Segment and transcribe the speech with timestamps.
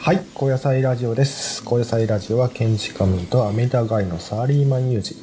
[0.00, 1.64] はい、高野菜ラジオです。
[1.64, 5.16] 高野菜ラジオは建築家民とアメリカ街のサラリーマン有事。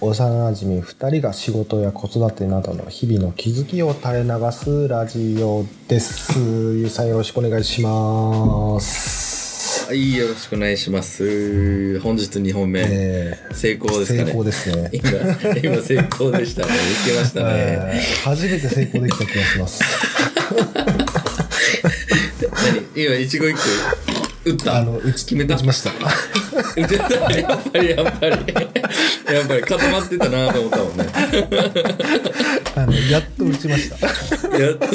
[0.00, 6.38] 幼馴染2人が仕事や子育てなどの日々の気づきを垂れ流すラジオです。
[6.38, 9.86] ゆうさんよろしくお願いします。
[9.86, 11.98] はい、よろしくお願いします。
[12.00, 14.24] 本日2本目、え成功ですかね。
[14.24, 14.90] 成功ですね。
[14.92, 15.10] 今、
[15.62, 16.68] 今成功でしたね。
[16.68, 17.46] いけましたね。
[17.48, 19.80] えー初めて成功できた気がします。
[22.70, 22.82] 何？
[22.94, 23.58] 今、一期一句
[24.44, 24.76] 打った？
[24.78, 25.90] あの、打ち決めた打ちました。
[25.90, 28.36] 打てたやっぱり、やっぱり。
[29.34, 31.06] やっぱり固まってたなと思ったもんね。
[32.76, 33.96] あの、やっと打ちました。
[34.58, 34.86] やっと。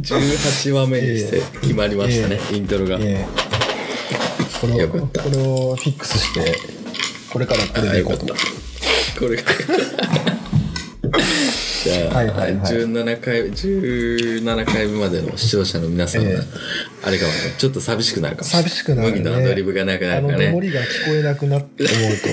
[0.00, 2.98] 18話目にして決まりましたね、イントロが。
[3.00, 3.48] えー
[4.60, 6.58] これを、よかったこれをフィックスして、
[7.32, 8.42] これからこれでいこうと思って。
[9.20, 9.42] これが。
[11.88, 16.38] じゃあ、はいはいはい17回、17回目までの視聴者の皆さんが、ええ
[17.04, 18.70] あれかもね、ちょっと寂しくなるかもしれない。
[18.70, 19.18] 寂しくなるね。
[19.18, 20.52] 麦のアドリブがなくなるからね。
[20.52, 20.72] が聞こ
[21.14, 22.28] えなくなって思うと。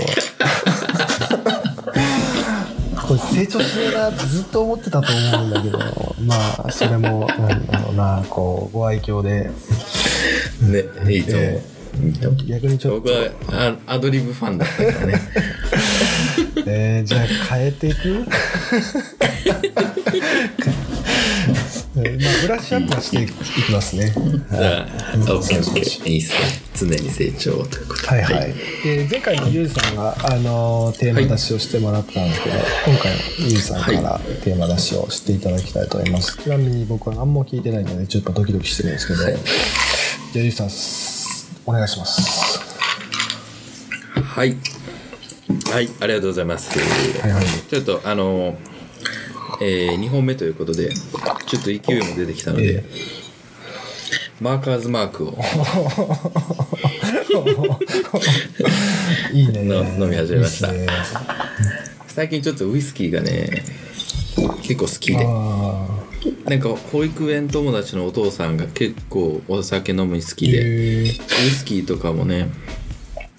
[3.08, 5.80] これ成長しねえなってずっと思ってたと思うんだけど、
[6.26, 9.52] まあ、それも、なんだろうな、こう、ご愛嬌で、
[10.62, 11.44] ね、いいと思う。
[11.46, 11.62] え
[12.04, 13.30] いいと思う逆にちょっと、僕は
[13.88, 15.22] あアドリブファンだったからね。
[16.66, 17.22] えー、じゃあ
[17.56, 18.26] 変えていく？
[21.98, 24.14] え ーまあ、ブラッシュアップはしていきますね。
[24.52, 26.10] じゃあ、オッケーオッケー。
[26.10, 26.38] いいっすね。
[26.76, 28.08] 常に成長ということで。
[28.08, 28.54] はいはい。
[28.84, 32.56] で前回のゆうじさんが、あのテーマ出しをしてもらったんですけど、
[32.88, 36.38] 今回のゆうじさんからテーマ出しをしていただきたいと思います。
[36.38, 39.32] ちなみに僕は何も聞いてないので、ちょっとドキドキしてるんですけど、じゃあ
[40.34, 40.70] ゆうじさん、
[41.66, 42.60] お願いします。
[44.22, 44.58] はい。
[45.48, 46.78] はい、ありがとうございます。
[47.22, 47.46] はいはい。
[47.46, 48.58] ちょっと、あの、
[49.62, 52.86] えー、2本目ということで、ちょっと勢いも出てきたので、え
[54.42, 55.38] マーカーズマークを。
[59.34, 59.64] いいね。
[59.64, 60.74] の飲み始めました。
[62.08, 63.64] 最近ちょっとウイスキーがね
[64.62, 65.24] 結構好きで。
[65.26, 65.88] あ
[66.46, 70.60] なんか保育園友達のお父さんが結構お酒飲むの好ーきで。
[70.60, 72.50] ウイスキーとかもね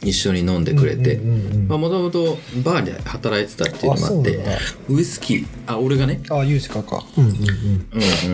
[0.02, 4.38] 一緒に飲んでくれてもともとバーで働いてたっていうのもあって
[4.88, 6.20] ウイスキーあ俺がね。
[6.30, 7.02] あ、ゆうじかか。
[7.16, 7.38] うんうんうん。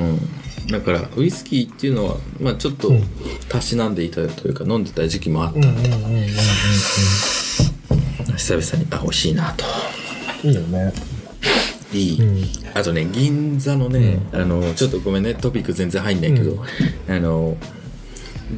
[0.00, 0.20] うんうん。
[0.68, 3.04] だからウイスキーっていうのはまあちょっとうん。
[3.48, 5.58] たしなんでいたというか飲んでた時期もあった。
[5.58, 6.26] うんうんうんうんうん
[8.36, 9.64] 久々にあ美味しいなと。
[10.44, 10.50] うん。
[10.50, 10.92] いいよね。
[11.92, 12.44] いい、うん。
[12.74, 17.14] あとね銀座のね、あのちょっとごめんねトピック全然入んないけど、うん。
[17.14, 17.56] あの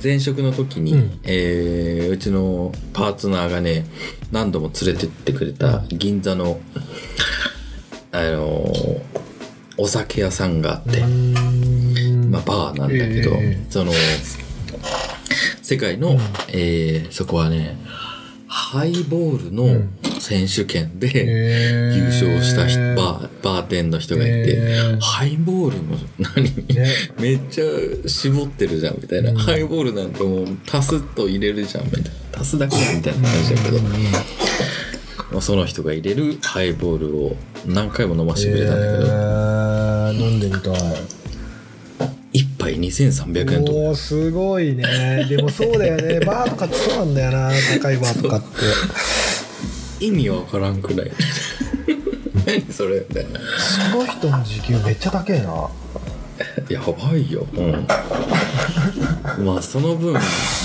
[0.03, 1.21] 前職の時に、うん。
[1.25, 3.84] えーうちのパートナーがね
[4.31, 6.61] 何度も連れてってくれた銀座の
[8.12, 8.65] あの
[9.77, 12.31] お酒屋さんがあって、うん。
[12.31, 13.67] まあ、バーなんだけど、ええ。
[13.69, 13.93] その
[15.62, 16.17] 世界の、
[16.49, 17.77] えーそこはね
[18.56, 19.82] ハイボールの
[20.20, 21.97] 選手権で、へー。
[21.97, 25.00] 優勝した人バーバーテンの人がいて、へー。
[25.00, 26.87] ハイボールの何、ね。
[27.19, 27.64] めっちゃ
[28.09, 29.37] 絞ってるじゃんみたいな、うん。
[29.38, 32.10] ハイボールなんかもう足すと入れるじゃんみたいな。
[32.38, 33.78] 足すだけみたいな感じだけど、
[35.32, 38.81] まあその人が入れるハイボールを何回も飲ませてくれたん。
[38.81, 41.24] だけど、えー飲んでみたい。
[42.70, 45.26] 一杯2300円とかおーすごいね。
[45.28, 46.20] でもそうだよね。
[46.26, 47.50] バーとかってそうなんだよな。
[47.80, 50.04] 高いバーとかって。
[50.04, 51.10] 意味わからんくらい？
[52.47, 53.41] 何それみたいな
[53.91, 55.69] その人の時給めっちゃ高えな。
[56.69, 57.86] やばいようん
[59.44, 60.14] まあその分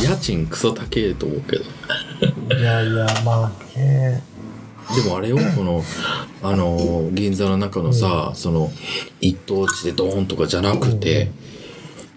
[0.02, 1.64] 家賃クソ高えと思うけど
[2.60, 4.24] いやいや、まあね。
[4.96, 5.84] でもあれよこの
[6.42, 8.72] あの銀座の中のさ、その
[9.22, 11.32] 一等地でドーンとかじゃなくて、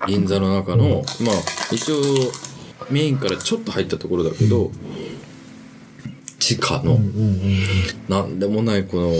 [0.06, 1.34] 銀座の中の、まあ
[1.70, 1.96] 一応
[2.90, 4.70] メインからちょっと入ったところだけど、
[6.38, 6.98] 地下の、
[8.08, 9.12] なんでもないこの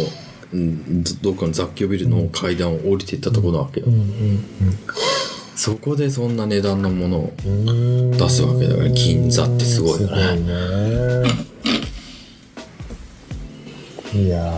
[0.53, 3.87] うんどどっかの雑居ビルの階段を降りていったところなわけよ、
[5.56, 7.33] そこでそんな値段のものを。
[7.42, 10.42] 出すわけだから銀座ってすごいよね。
[14.15, 14.22] いね。
[14.24, 14.53] いや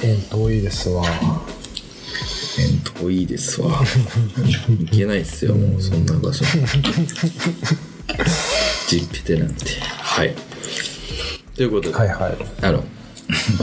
[0.00, 1.04] ー、縁遠いですわ。
[3.00, 3.80] 遠いですわ。
[4.80, 6.44] 行けないっすよもうそんな場所。
[8.88, 9.64] 実費でなんて。
[9.80, 10.34] はい。
[11.54, 12.36] ということで、はいはい。
[12.62, 12.82] あの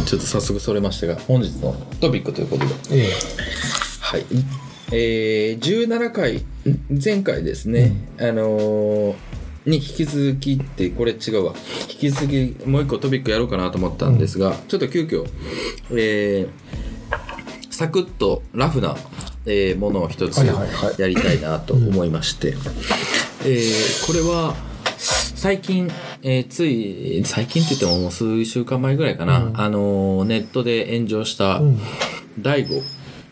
[0.06, 2.74] ちょっと早速それましたが本日のトピックということで。
[2.92, 3.10] え
[4.02, 4.26] はい。
[4.92, 6.44] えー、17回ん
[7.04, 9.16] 前回ですね、あのー
[9.66, 11.56] に引き続きってこれ違うわ。
[11.90, 15.26] 引き続きもう一個トピックやろうかなと思ったんですが、ちょっと急遽
[15.92, 16.50] えー
[17.76, 18.96] サクッとラフな
[19.46, 20.38] えーものを一つ
[20.98, 22.56] やりたいなと思いまして、
[23.44, 24.56] えーこれは
[24.98, 25.92] 最近、
[26.24, 29.60] えーつい最近って言ってももう数週間前ぐらいかな、うん。
[29.60, 31.80] あのーネットで炎上したうん。
[32.40, 32.82] 大悟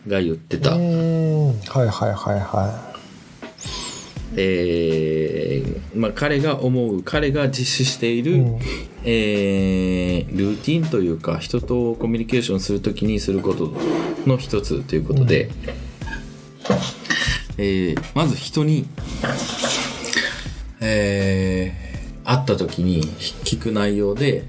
[0.06, 1.46] が言ってた、うーん。
[1.48, 2.94] はいはいはいは
[4.36, 8.58] えーまあ、彼が思う彼が実施している、いうん。
[9.04, 13.72] えールーティンというか人とコミュニケーションするときにすること
[14.26, 15.50] の一つということで、
[17.58, 18.86] えーまず人に、
[20.80, 21.94] えー
[22.26, 24.44] 会った時に聞く内容で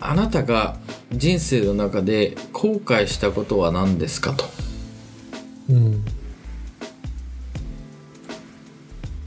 [0.00, 0.78] あなたが
[1.12, 4.46] 人生の中で後悔したことは何ですかと。
[5.68, 6.02] うん。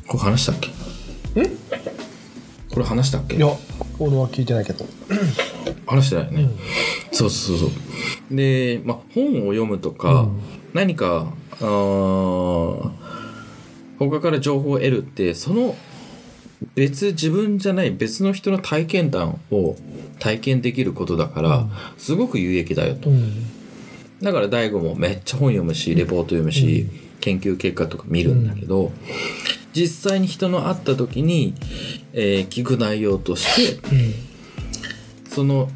[0.07, 0.71] これ話したっけ？
[2.71, 3.35] これ話したっけ？
[3.35, 3.55] いや
[3.99, 4.83] 俺は聞いてないけど。
[5.85, 6.57] 話してないよね、うん。
[7.11, 7.69] そうそうそう。
[8.35, 10.41] で、まあ、本を読むとか、うん
[10.73, 11.33] 何か
[13.99, 15.75] 他から情報を得るってその
[16.75, 19.75] 別自分じゃない別の人の体験談を
[20.19, 21.71] 体験できることだから、うん。
[21.97, 23.09] すごく有益だよと。
[23.09, 23.45] うん。
[24.21, 26.87] だから大悟もめっちゃ本読むしレポート読むし、
[27.19, 28.91] 研究結果とか見るんだけど、
[29.73, 31.55] 実際に人の会った時に、
[32.13, 34.13] えー聞く内容としてうん。
[35.29, 35.69] その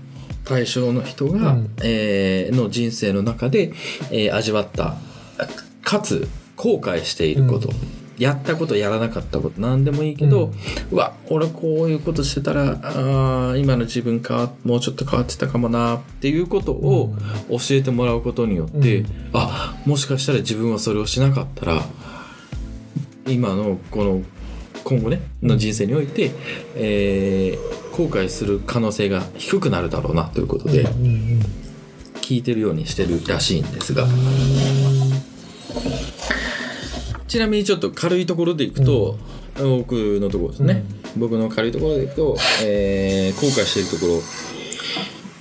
[0.48, 1.72] 対象の人が、うん。
[1.84, 3.74] えーの人生の中で、
[4.12, 4.96] えー味わった
[5.82, 7.76] かつ後悔していること、うん。
[8.18, 9.62] やったことやらなかったこと。
[9.62, 10.52] 何でもいいけど、
[10.92, 17.14] うわ俺こういうことしてたらあー今の自分かもうちょっと変わってたかもなっていうことを
[17.50, 19.08] 教えてもらうことによって、うん。
[19.34, 21.84] あもしかしたら自分はそれをしなかったら
[23.28, 24.24] 今のこの
[24.88, 26.32] 今後ねの人生において、
[26.76, 31.40] えー後悔する可能性が低くなるだろうなということでうんうん
[32.22, 34.06] 聞いてるようにしてるらしいんですが。
[37.28, 39.18] ちなみにちょっと軽いところでいくと、
[39.58, 40.84] 僕のところですね、
[41.18, 44.22] 僕の軽いところでいくと、えー後悔しているところ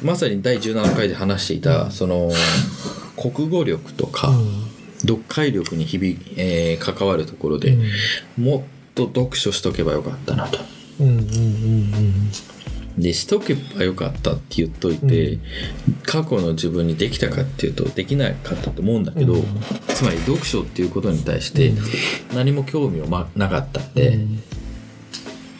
[0.03, 2.31] まさに第17回で話していたその
[3.17, 4.33] 国語力とか、
[5.03, 7.77] 読解力に日々、えー関わるところで、
[8.39, 10.59] もっと読書しとけばよかったなと。
[10.99, 12.31] うんうんうんうん
[12.99, 15.41] でしとけばよかったって言っといて、うん。
[16.03, 19.45] 過去の自分にできたかっていうとできなかったと思うんだけど、うん。
[19.89, 21.79] つまり読書っていうことに対してうん。
[22.35, 24.43] 何も興味を、ま、なかったんで、うん。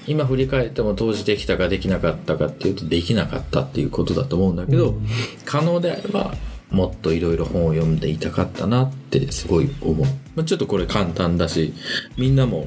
[0.07, 5.07] 今振り返っても当時できたかできなかったかっていうとできなかったっていうことだと思うんだけど、うん。
[5.45, 6.35] 可能であれば
[6.71, 10.07] もっといろいろ本を読んでいたかったなってすごい思う、
[10.37, 11.73] まあ、ちょっとこれ簡単だし
[12.17, 12.67] みんなも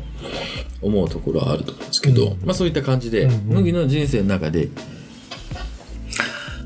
[0.81, 2.41] 思うところはあると思うんですけど、うん。
[2.45, 3.41] まあそういった感じで、うんうん。
[3.57, 4.69] 麦の人生の中で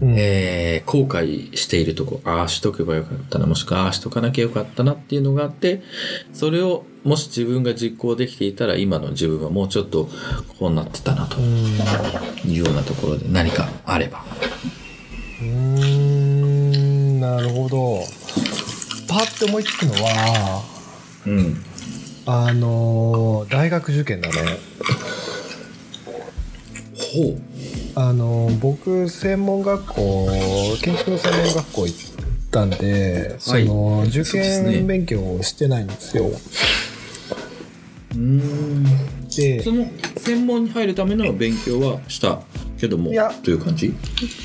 [0.01, 0.15] うん。
[0.17, 5.81] えー後悔しているとこああしとけばよかったなもしくはああしとかなきゃよかったなっていうのがあって
[6.33, 10.09] それをもし自分が実行できていたら今の自分はもうちょっと
[10.59, 11.45] こうなってたなとうん。
[11.45, 14.23] いうようなところで何かあれば。
[15.41, 18.01] うーんなるほど。
[19.07, 20.72] パッて思いつくのは
[21.25, 21.63] うん。
[22.25, 24.35] あのー大学受験だね。
[26.95, 27.41] ほう。
[27.95, 30.27] あのー僕専門学校
[30.81, 31.99] 建築の専門学校行っ
[32.51, 36.31] たんで、その受そうですね験勉強をしてないんですよ。
[38.15, 38.83] うん。
[39.35, 39.87] でその
[40.18, 42.42] 専門に入るための勉強はした
[42.80, 43.94] けどもいやという感じ？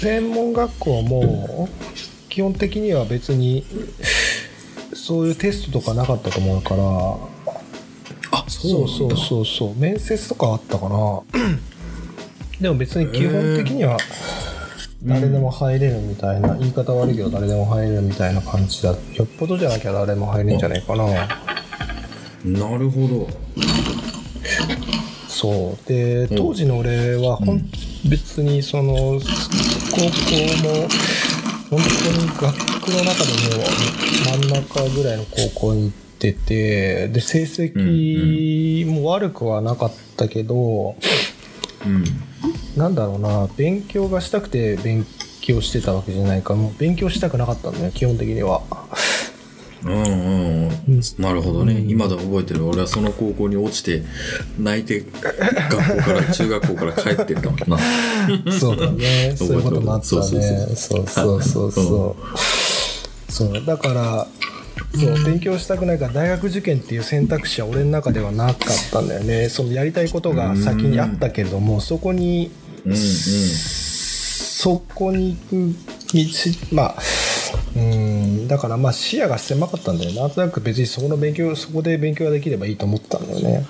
[0.00, 1.68] 専門学校も
[2.28, 3.64] 基本的には別に
[4.98, 6.84] そういうテストとかなかったと思うから。
[8.30, 11.22] あそうそうそうそう面接とかあったかな。
[12.60, 13.96] でも別に基本的には
[15.02, 18.90] 誰でも入れるみたいな、言い方悪いけど誰でも入れるみたいな感じだ。
[18.90, 21.06] よっぽどじゃなきゃ誰も入れんじゃないかな。
[22.44, 23.28] なるほど。
[25.28, 25.88] そう。
[25.88, 27.70] で当時の俺はほん、
[28.10, 30.88] 別にその高校も
[31.70, 33.64] 本当に学区の中でも
[34.24, 40.96] 真ん中ぐらいの高校に行っててで成績も悪くはなかったけど、
[41.86, 42.04] うん。
[42.76, 45.04] なんだろうな勉強がしたくて勉
[45.40, 48.62] 強してたわけじゃないからもう勉強したくなかったんだよ基本的には。
[49.84, 50.67] うんうんうんうん
[51.18, 51.90] なるほどね、うん。
[51.90, 52.66] 今でも覚えてる。
[52.66, 54.02] 俺はその高校に落ちて
[54.58, 55.04] 泣いて
[55.70, 57.78] 学校から中学校から帰ってったもんな。
[58.58, 59.34] そうだね。
[59.36, 60.22] そういうこともあったね。
[60.74, 62.16] そうそうそうそ
[63.28, 63.32] う。
[63.32, 64.26] そうだから
[64.98, 68.56] そう勉強したくないから大学受験っていう選択肢は俺の中ではなかっ
[68.90, 69.48] たんだよね。
[69.48, 72.50] そのやりたいことが先にあったけれどもそこに
[72.84, 72.98] うんうん。
[74.58, 75.74] そこに行く
[76.14, 76.24] 道
[76.72, 76.96] まあ
[77.78, 83.66] ううんだからまあ視野が狭かったんだよなんとなく別にそこの勉強そこで勉強ができればいいと思ってたんだよね。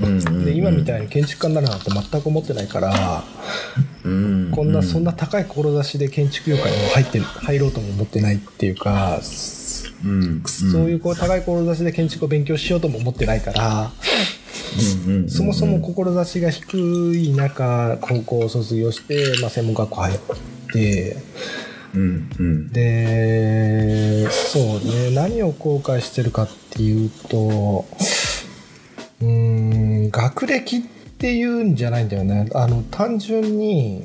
[0.00, 0.44] うんうんうん。
[0.44, 3.24] で今みたいに建築家になるなんて全く思ってないから
[4.04, 9.20] うんこんなそんな高い志で建築業界にも入って入ろうとも思ってないっていうか
[10.04, 13.92] うんそういうこう高い志で建築を勉強しようとも思ってないから
[15.06, 15.30] うんうんうん。
[15.30, 20.18] そもそも志が低い中高校を卒業して、まあ、専門学校入っ
[20.72, 21.16] て
[21.94, 22.72] うんうん。
[22.72, 27.84] でそうね何を後悔してるかっていうと
[29.20, 29.26] うー
[30.06, 30.80] ん学歴っ
[31.18, 32.48] ていうんじゃないんだよね。
[32.54, 34.04] あの単純に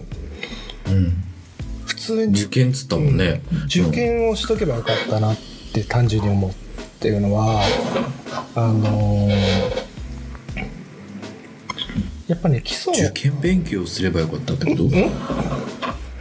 [0.87, 1.23] うん。
[1.85, 2.33] 普通に。
[2.39, 3.41] 受験っつったもんね。
[3.65, 5.37] 受験をしとけばよかったなっ
[5.73, 6.53] て単純に思うっ
[6.99, 7.61] ていうのは
[8.55, 9.27] あの
[12.27, 14.83] やっぱね基礎受験勉強すればよかったってこと？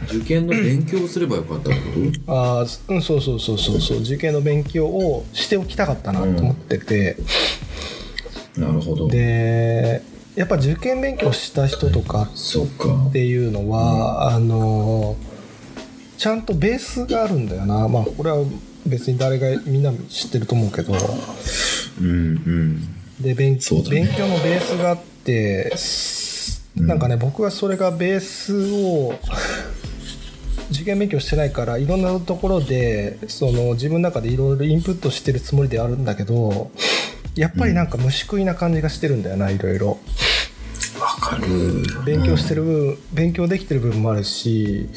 [0.09, 3.99] 受験の勉強をすればよかったってことあーうんそうそうそうそうそう。
[3.99, 7.17] 受験の勉強をしておきたかったなと思ってて、
[8.57, 9.07] なるほど。
[9.07, 10.01] で
[10.35, 13.05] やっぱ受験勉強した人とかそっか。
[13.09, 15.15] っていうのは、あの
[16.17, 17.87] ちゃんとベースがあるんだよな。
[17.87, 18.43] まあこれは
[18.85, 20.93] 別に誰がみんな知ってると思うけど。
[22.01, 22.95] うんうん。
[23.21, 23.59] で勉ね。
[23.89, 29.13] 勉強のベースがあってすなんかね、僕はそれがベースを
[30.75, 36.71] 受験勉強してないからいろんなところでその自分の中でいろいろインプットしてるつもりであるんだけど
[37.35, 39.97] やっぱりなんか虫食いな感じがしてるんだよないろいろ。
[40.99, 41.83] わかる。
[42.05, 44.89] 勉強してる分勉強できてる部分もあるし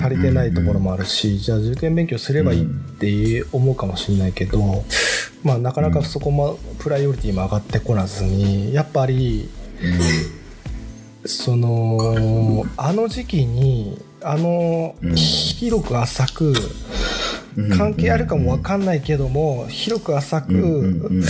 [0.00, 4.84] 足りてないところもあるしじゃあ受験勉強すればいいって思うかもしれないけど、
[5.44, 9.48] まあ、なかなかそこもプライオリティも上がってこなずにやっぱり
[11.24, 15.14] そのあの時期にあのうん。
[15.14, 16.54] 広く浅く
[17.56, 17.76] うん。
[17.76, 21.22] 関係あるかも分かんないけども広く浅く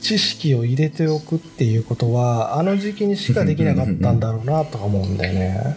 [0.00, 5.76] 知識を入れておくっていうことはあの時期にしかできなかったんだろうなとか思うんだよね。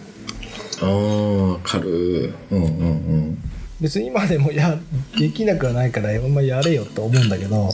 [0.81, 3.38] ああ軽いうんうんうん。
[3.79, 4.77] 別に今でもや
[5.17, 7.69] できなくはないからお前やれよと思うんだけど、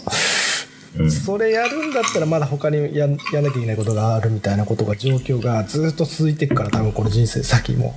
[0.98, 1.12] うん。
[1.12, 7.96] それやるんだったらまだ他にややんなきゃいけないことがあるみたいなことが状況がずっと続いていくから多分この人生先も。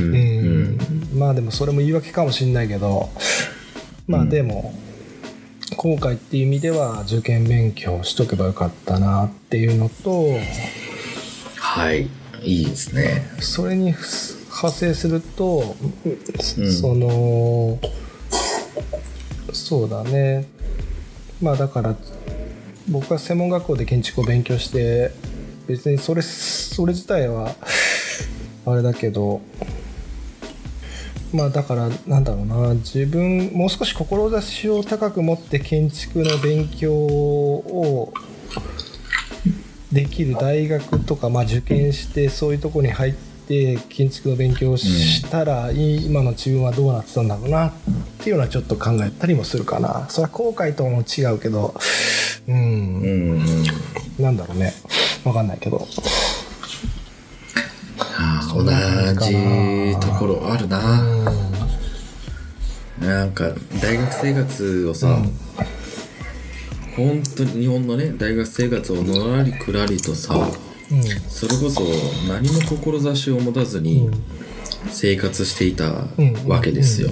[0.00, 0.76] ううん。
[0.76, 0.78] ん。
[1.14, 3.10] まあでもそれも言い訳かもしんないけど
[4.06, 4.74] まあでも、
[5.76, 10.28] 後悔っていう意味では受験勉強しとけばよかったなっていうのと
[11.56, 12.08] はい。
[12.42, 13.30] いいですね。
[13.40, 16.72] それに派生すると、うん。
[16.72, 17.78] その
[19.52, 20.48] そうだね
[21.40, 21.96] まあだから
[22.88, 25.12] 僕は専門学校で建築を勉強して
[25.66, 27.54] 別にそれそれ自体は
[28.66, 29.40] あれだけど
[31.32, 38.12] まあだからなんだろうな自分もう少し志を高く持って建築の勉強を
[39.92, 43.27] できる大学とか、まあ、受験してそういうとこに入って
[43.88, 47.72] 建築の勉強をしたら、今の自分はどうなってたんだろうなっ
[48.18, 50.06] ていうのはちょっと考えたりもするかな。
[50.08, 51.74] それは後悔とも違うけど
[52.46, 53.64] うん、うんうん
[54.18, 54.74] なんだろうね。
[55.24, 55.86] わかんないけど。
[58.54, 61.04] 同じところあるな、
[63.00, 65.18] なんか大学生活をさ、
[66.96, 70.67] 本当に日本のね大学生活をのらりくらりとさうん
[71.28, 71.82] それこそ
[72.28, 74.08] 何も志を持たずに
[74.90, 76.48] 生活していたうん。
[76.48, 77.10] わけですよ。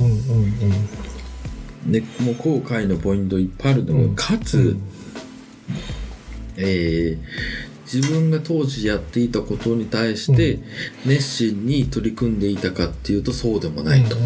[1.86, 4.82] でもう後悔のポイントいっぱいあるのかつ、うん。
[6.56, 10.58] えー自分が当時やっていたことに対して
[11.04, 14.16] 熱心に取り組んでいたかっていうとそうでもないと。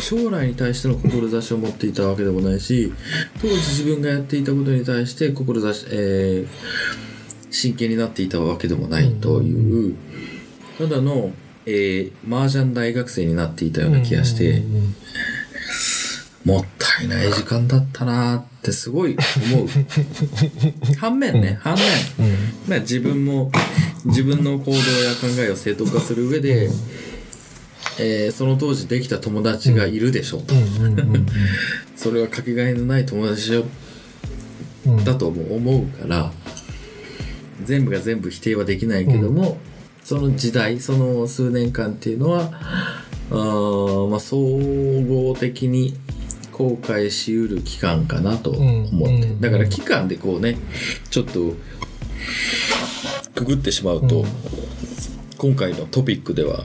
[0.00, 2.92] 将来に対しての志を持っていたわけでもないし
[3.40, 7.10] 当時自分がやっていたことに対して志、えー
[7.50, 9.96] 真剣になっていたわけでもないという、
[10.78, 11.32] ただの、
[11.66, 14.62] えー、麻雀大学生になっていたような気がして、
[16.44, 19.16] もったいない時間だったなーってすごい
[19.52, 19.66] 思う。
[20.98, 21.74] 反面ね反
[22.18, 22.36] 面、うん。
[22.68, 23.52] まあ、自分も
[24.06, 26.70] 自分の行動や考えを正当化する上で、
[27.98, 30.54] えーその当時できた友達がいるでしょうと、
[31.96, 33.62] それはかけがえのない友達
[34.86, 36.32] うんだとも思うから
[37.64, 39.58] 全部が全部否定はできないけども、
[40.02, 42.50] その時代その数年間っていうのは
[43.30, 45.94] あー、まあ、総合的に
[46.52, 49.40] 後悔しうる期間かなと思って、うんうん。
[49.40, 50.58] だから期間でこうね
[51.10, 51.54] ちょっと
[53.34, 54.26] くぐってしまうと、うん。
[55.38, 56.64] 今回のトピックでは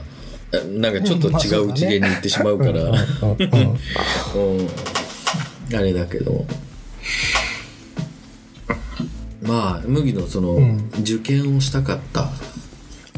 [0.70, 4.58] なんかちょっと違う次元に行ってしまうから、うんうんうん。
[4.58, 4.68] うん。
[5.74, 6.44] あれだけど
[9.46, 10.90] まあ麦のその、うん。
[11.00, 12.28] 受験をしたかった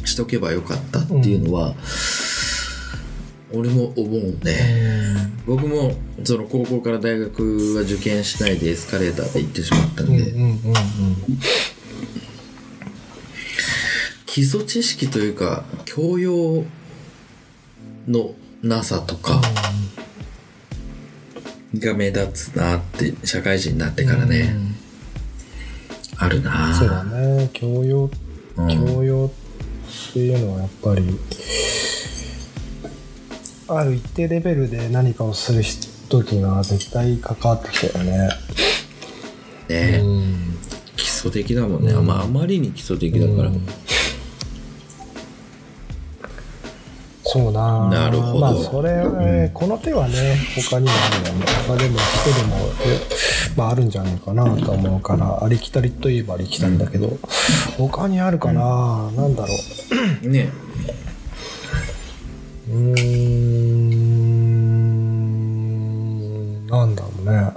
[0.05, 1.75] しとけばよかったっていうのは、
[3.53, 5.33] 俺も思うね。
[5.47, 5.95] 僕も
[6.25, 10.55] その高校から大学は受験しないでエスカレーターで行ってしまったんうんで、うんうんうん。
[14.27, 16.65] 基礎知識というか教養
[18.07, 19.41] のなさとか
[21.75, 24.55] が目立つなって社会人になってからね、
[26.19, 26.75] あるな。
[26.75, 27.51] そうだね。
[27.53, 28.11] 教養
[28.57, 28.87] うん。
[28.87, 31.19] 教養っていうのはやっぱり
[33.69, 35.63] ある一定レベルで何かをする
[36.09, 38.29] 時には絶対関わってきたよね。
[39.69, 40.59] ね、うん。
[40.97, 43.67] 基礎的だもんね、まあ、あまりに基礎的だから、うん
[47.31, 47.91] そうな。
[47.91, 48.39] なるほど。
[48.41, 49.51] まあそれ、うん。
[49.53, 50.95] この手はね他にもあ
[51.25, 52.57] るよね他でも人でも
[52.87, 52.99] え
[53.55, 57.19] まああるんじゃないかなと思うからありきたりといえばありきたりだけど、
[57.77, 59.53] 他にあるかな、なんだろ
[60.23, 60.29] う。
[60.29, 60.51] ね。
[62.71, 62.79] うーん
[66.67, 67.53] なんだろうね。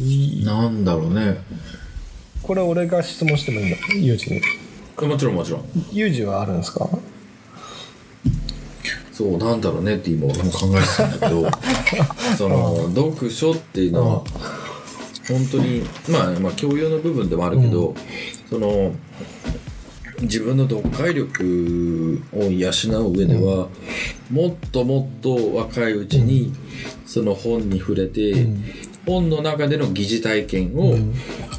[0.00, 1.38] いなんだろうね。
[2.42, 3.76] これ俺が質問してもいいの？
[3.94, 4.40] ユージに。
[5.08, 5.64] もちろんもちろん。
[5.92, 6.88] ユージはあるんですか？
[9.16, 11.48] そうなんだろうねって今俺も考えてたんだけど
[12.36, 14.24] その読書っていうのは
[15.26, 17.94] 本当にまあまあ教養の部分でもあるけど、
[18.50, 18.92] その
[20.20, 22.70] 自分の読解力を養
[23.08, 23.68] う上では、
[24.30, 26.52] もっともっと若いうちに
[27.06, 28.64] その本に触れて、うん。
[29.06, 31.14] 本の中での疑似体験をうん。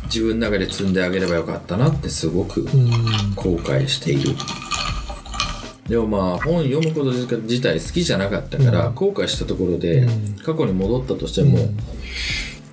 [0.06, 2.90] 自分の中で積んであげればよかったなってすごくうん。
[3.36, 4.36] 後悔している
[5.88, 8.96] でもまあ本読むこと自体好きじゃなかったから、うん。
[8.96, 10.36] 後悔したところでうん。
[10.39, 11.77] 過去に戻ったとしても、うん。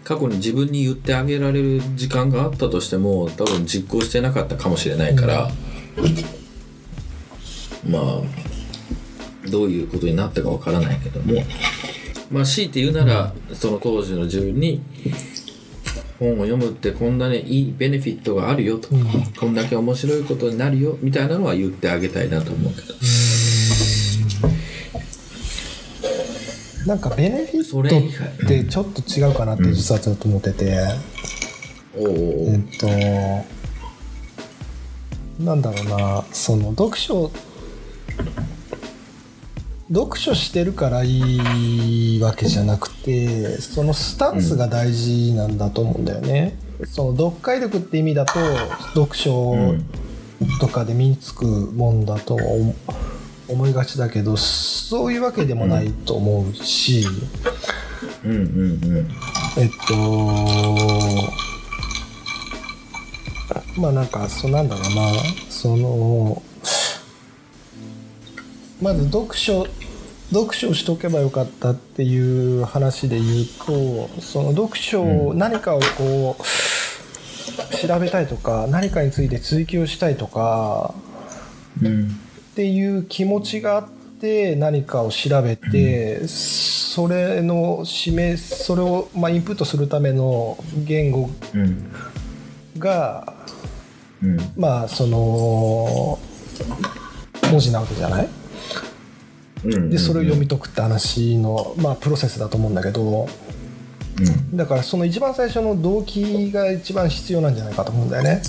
[0.03, 5.51] 過去に自分に言ってあげられる時間があったとしても多分実行してなかったかもしれないから、
[7.89, 11.43] まあどういうことになったかわからないけども。
[12.31, 14.83] まあ強いて言うなら、その当時の自分に
[16.19, 19.05] 本を読むってこんなにいいベネフィットがあるよと、うん。
[19.39, 22.95] こんだけ面白いことになるよみたいなのは言ってあげたいなと思うけど、
[26.87, 28.01] なんかベネフィッ外トっ
[28.47, 30.79] てちょっと違うかなって実はちょっと思ってて、
[31.97, 32.55] おうおうおう。
[32.55, 32.87] えっと
[35.43, 37.31] なんだろうなその読書
[39.89, 46.59] 読書してるからいいわけじゃなくてそのスタンスが大事なんだと思うんだよね。
[46.87, 48.33] その読解力って意味だと
[48.95, 49.87] 読書うん
[50.61, 52.75] とかで身につくもんだと思
[53.47, 57.07] 思いがちだけどそういうわけでもないと思うし、
[58.25, 59.09] うんうんうん。
[59.59, 59.95] えっと
[63.81, 65.13] まあなんかそうなんだろうな。
[65.51, 66.43] その
[68.81, 69.67] まず読書
[70.33, 76.43] 読書をしとけばよかったっていう話で言うとその読書を、うん何かをこう
[77.87, 80.95] 調べたいとか何かについて追求したいとか
[81.83, 83.89] うんっていう気持ちがあっ
[84.21, 91.91] て何かを調べて、それの示それをまあインプットするための言語うん。
[92.79, 93.35] が
[94.23, 94.39] うん。
[94.57, 96.19] まあその
[97.51, 98.25] 文字なわけじゃない？
[98.25, 98.44] うん
[99.65, 103.29] でそれを読み解くって話の、まあ、プロセスだと思うんだけど
[104.19, 104.57] うん。
[104.57, 108.43] だからその一番最初の動機が一番必要なんじゃないかと思うんだよね。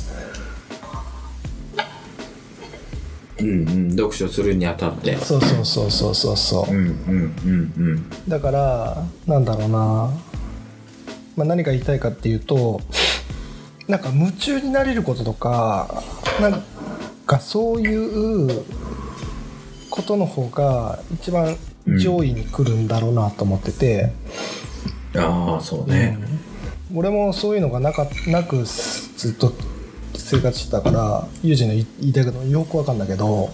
[3.40, 3.52] うんう
[3.88, 3.92] ん。
[3.92, 5.18] 読書するにあたって。
[5.18, 6.72] そうそうそうそうそうそう。
[6.72, 8.10] うんうんうん。
[8.28, 9.78] だからなんだろうな、
[11.36, 12.82] まあ、何が言いたいかっていうと
[13.88, 16.04] なんか夢中になれることとか
[16.40, 16.64] なん
[17.26, 18.64] かそういう
[19.96, 21.56] ことの方が一番
[21.88, 24.10] 上位に来るんだろうなと思ってて、うん
[25.18, 26.18] ああそうね。
[26.92, 26.98] うん。
[26.98, 29.54] 俺もそういうのがなかなくずっと
[30.14, 33.50] 生活してたからユージの言いたいことよくわかんだけど、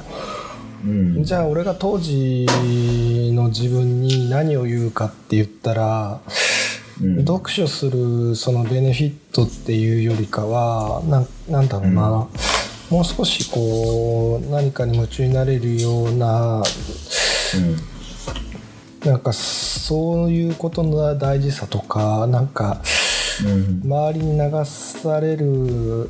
[0.84, 1.24] うん。
[1.24, 2.48] じゃあ俺が当時
[3.34, 6.22] の自分に何を言うかって言ったら、
[7.02, 7.20] うん。
[7.20, 12.28] 読書するそのベネフィットっていうよりかはなんなんだろうな、
[12.92, 16.62] もう少しこう何かに夢中になれるような
[19.06, 22.82] なんかそういうことの大事さとかなんか
[23.46, 23.82] うん。
[23.84, 26.10] 周りに流される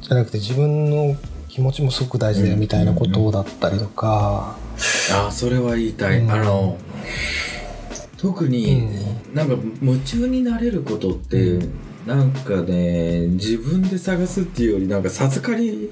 [0.00, 1.16] じゃなくて自分の
[1.48, 4.56] 気持ちもすごく大事だよみたいなことだったりとか、
[5.12, 6.30] ああそれは言いたい、うん。
[6.30, 6.78] あの
[8.16, 8.88] 特に
[9.32, 11.58] うなんか夢中になれることって、
[12.06, 15.90] なんかね自分で探すっていうよりなんか授かり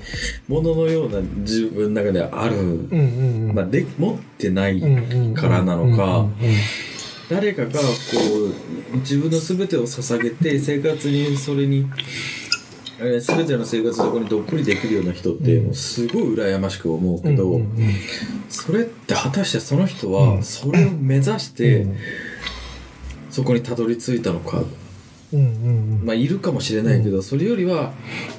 [0.49, 3.55] 物のような自分の中である、うんうんうん。
[3.55, 4.81] まあ、で持ってない、
[5.35, 6.27] からなのか
[7.29, 7.79] 誰かがこ
[8.95, 11.87] う自分の全てを捧げて生活にそれに
[13.01, 15.65] えー全ての生活そこにどっぷりできるような人ってうん。
[15.67, 17.69] もうすごい羨ましく思ううんけど、うんうん
[18.49, 20.43] それって果たしてその人うはん。
[20.43, 21.97] それを目指してうん。
[23.31, 24.63] そこにたどり着いたのか、
[25.33, 27.93] うんうんまあいるかもしれないけどそれよりは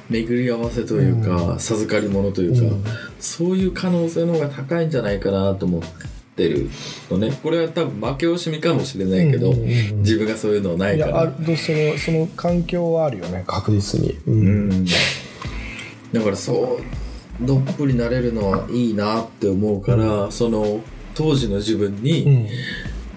[0.09, 2.83] 巡り合わせというか授かり物というか、うん。
[3.19, 5.81] そういう可能性の方が高いんじゃないかなと思っ
[6.35, 6.69] てる
[7.11, 7.37] のね。
[7.43, 11.11] これは多分負け惜しみかもしれないけど、うんうんうん自分がそういうのないいから。
[11.11, 14.85] やあるそのその環境はあるよね確実に、ううん。
[14.85, 16.79] だからそ
[17.41, 20.81] うどっぷりなれるのはいいなって思うから、その
[21.13, 22.47] 当時の自分うにん。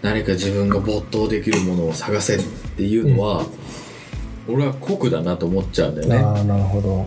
[0.03, 2.43] 何か自分が没頭できるものを探せっ
[2.77, 3.47] ていうのは、
[4.49, 6.17] 俺は酷だなと思っちゃうんだよね。
[6.17, 7.07] ああなるほど。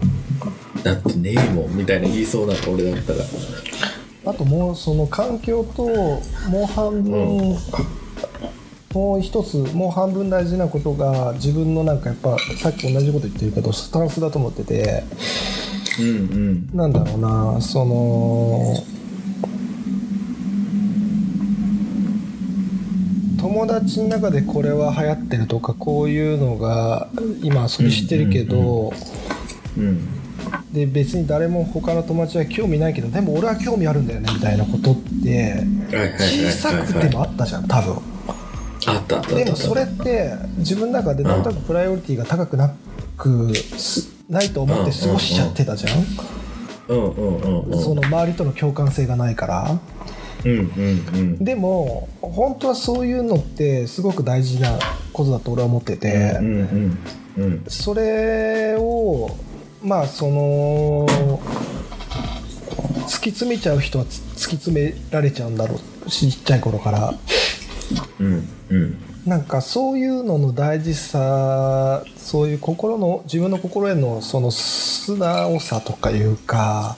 [0.83, 3.19] だってねえもんみたいな言いそうな俺だったら。
[4.27, 6.21] あともうその環境とも
[6.63, 7.57] う半分、
[8.93, 15.03] もう一つもう半分大事なことが自分のなんかやっぱさっき同じこと言ってるけどスタンスだと思ってて。
[15.99, 16.69] うんうん。
[16.73, 18.75] なんだろうなその
[23.45, 27.09] 友達の中でこれは流行ってるとかこういうのが
[27.43, 28.91] 今それ知ってるけど、
[29.77, 30.07] うん
[30.71, 35.63] で別に誰も他の友達は興味ないけどでも俺は興味あるんだよねみたいなことって
[36.19, 37.95] 小さくてもあったじゃん多分。
[38.87, 42.75] あったあったでもそれって自分の中でなんとなくプライオリティが高くな
[43.17, 46.03] くすないと思って過ごしちゃってたじゃん。
[46.89, 47.81] うんうんうんうん。
[47.81, 49.61] その周りとの共感性がないから。
[49.61, 50.14] うんうんうん
[51.39, 54.77] でも本当はそういうのってすごく大事な
[55.11, 56.39] ことだと俺は思ってて、
[57.67, 59.35] それを
[59.81, 61.07] まあその
[63.07, 67.13] 突き詰めちゃう人はつ突き詰められちゃうんだろうしちっちゃい頃から。
[68.19, 68.97] うんうん。
[69.25, 76.95] なんかそういうのの大事さそういう心の自分の心へのその素直さとかいうか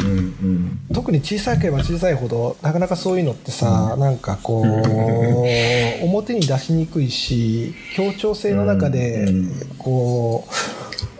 [0.00, 0.78] うんうん。
[0.94, 4.66] 特に小さければ小さいほどなかなかそういうのってさ、なんかこう
[6.04, 10.46] 表に出しにくいし協調性の中でうんこ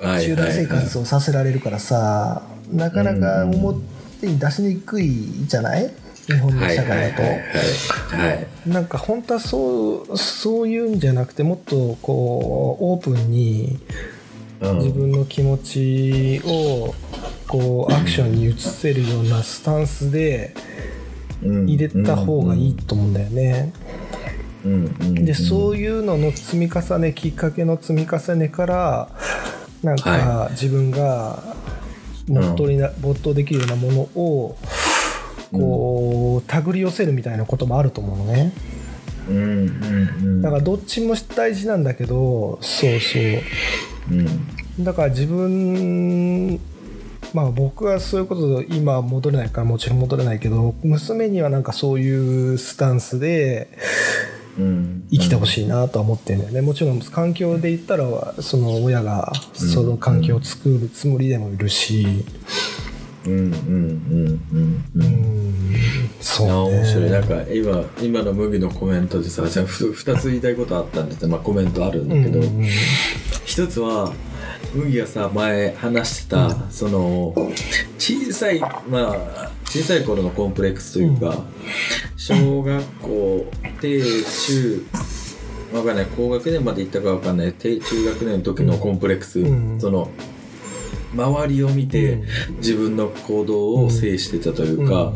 [0.02, 5.90] うはい集団生活をさせられるからさなかなかうん表に出しにくいじゃない？
[6.26, 7.22] 日本のはい社会だと。
[8.70, 14.15] なんか本当はそうそういうんじゃなくてもっとこうオープンにうん
[14.60, 16.94] 自分の気持ちを
[17.46, 20.54] こうアクションに移せるようなスタンスで
[21.42, 23.72] 入れた方がいいと思うんだよね。
[25.14, 29.08] でそういうのの積み重ねきっかけの積み重ねから
[29.82, 31.40] なんかは自分が
[32.28, 34.58] 没頭にな没頭できるようなものを
[35.52, 38.52] こう手繰り寄せるみたいなこともあると思うのね。
[40.42, 43.22] だからどっちも大事なんだけどそうそう
[44.10, 44.84] うん。
[44.84, 46.60] だから自分
[47.34, 53.68] まあ僕はそういうことで今は戻れないからもちろん戻れないけど娘にはなんかそういうスタンスで
[54.58, 55.06] うん。
[55.10, 56.60] 生きてほしいなとは思ってるんだよね。
[56.62, 62.24] もちろん環境で言ったらその親がその環境を作るつもりでもいるし。
[63.26, 63.50] うんうんうん
[64.52, 65.02] うんううん。
[65.02, 65.74] ん
[66.20, 67.10] そうあね面白い。
[67.10, 71.22] なんか今今の麦のコメントでさじゃあふ2つ言いたいことあったんです。
[71.22, 72.66] よまあコメントあるんだけど、うんうんうん
[73.46, 74.12] 一つは
[74.74, 77.32] 麦がさ前話してた、その
[77.98, 81.44] 小さいまあ小さい頃のコンプレックスというか、
[82.16, 83.46] 小学校
[83.80, 84.86] 低中
[85.72, 89.80] わかんない高学年まで行ったかわかんない低中学年の時のコンプレックス、うん。
[89.80, 90.10] その
[91.14, 92.56] 周りを見てうん。
[92.56, 95.12] 自分の行動を制してたというか、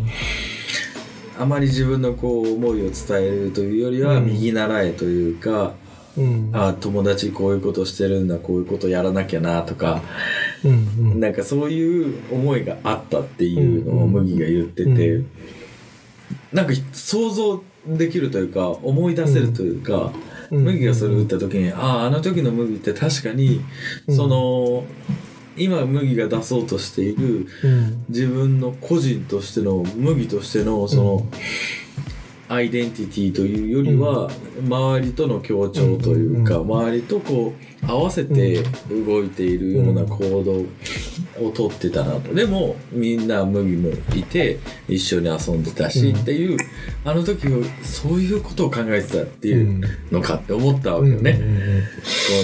[1.39, 4.27] あまり自分のこう思いを伝えるというよりはうん。
[4.27, 5.75] 右習えというか、
[6.17, 6.51] うん。
[6.53, 10.03] あ友達こういうことしてるんだこういうことやらなきゃなとか
[10.65, 10.71] うん
[11.13, 11.21] うん。
[11.21, 15.31] なんかそういう思いがあったっていうのをうん麦が言ってて、うん。
[16.53, 20.13] なんか想像できるというか思い出せるというか、
[20.51, 20.65] うん。
[20.65, 23.61] 麦がそれを打った時にあああの時の麦って確かに
[24.07, 24.17] うん。
[24.17, 24.85] その、
[25.57, 28.05] 今麦が出そうとしているうん。
[28.09, 31.27] 自分の個人としての麦としてのその、
[32.51, 34.29] アイデンティティというよりは、
[34.61, 42.35] 周りとの協調というか、うん周りとこう合わせて動いているような行動をとってたなと。
[42.35, 44.59] でもみんな麦もいて
[44.89, 46.21] 一緒に遊んでたし、うん。
[46.21, 46.59] っていう
[47.05, 51.41] あの時はそういうことを考えてたっていうのかって思ったわけよね。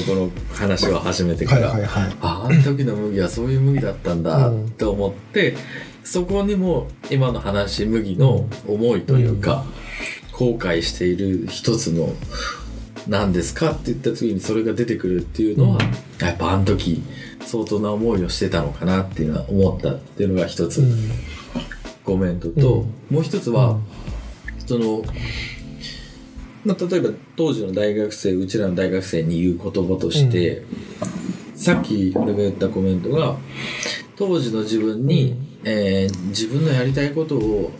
[0.07, 1.75] このこの話を始めてから。
[2.21, 4.71] ああの時の麦はそういう麦だったんだうん。
[4.71, 5.57] と思って、
[6.05, 9.65] そこにも今の話麦の思いというか、
[10.37, 12.11] 後悔している一つの
[13.09, 15.79] 何ですかって言った時にそれが出てくるっていうのは、
[16.21, 17.03] やっぱあの時
[17.41, 20.83] 相当な思いをしてたのかなっていうのは思ったっていうのが一つ。
[20.83, 21.11] うん。
[22.05, 23.17] コメントと、うん。
[23.17, 23.79] もう一つは、
[24.67, 25.03] その、
[26.65, 30.65] まあ、例えば当時の大学生うちらの大学生に言う言葉として、
[31.55, 33.37] さっき俺が言ったコメントが
[34.17, 37.73] 当時の自分に、えー自分のやりたいことを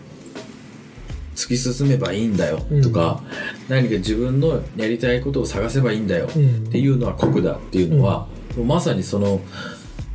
[1.37, 3.21] 突き進めばいいんだよとか、
[3.69, 6.65] 何か自分のやりたいことを探せばいいんだようん。
[6.67, 9.39] っていうのは酷だっていうのは、もうまさにその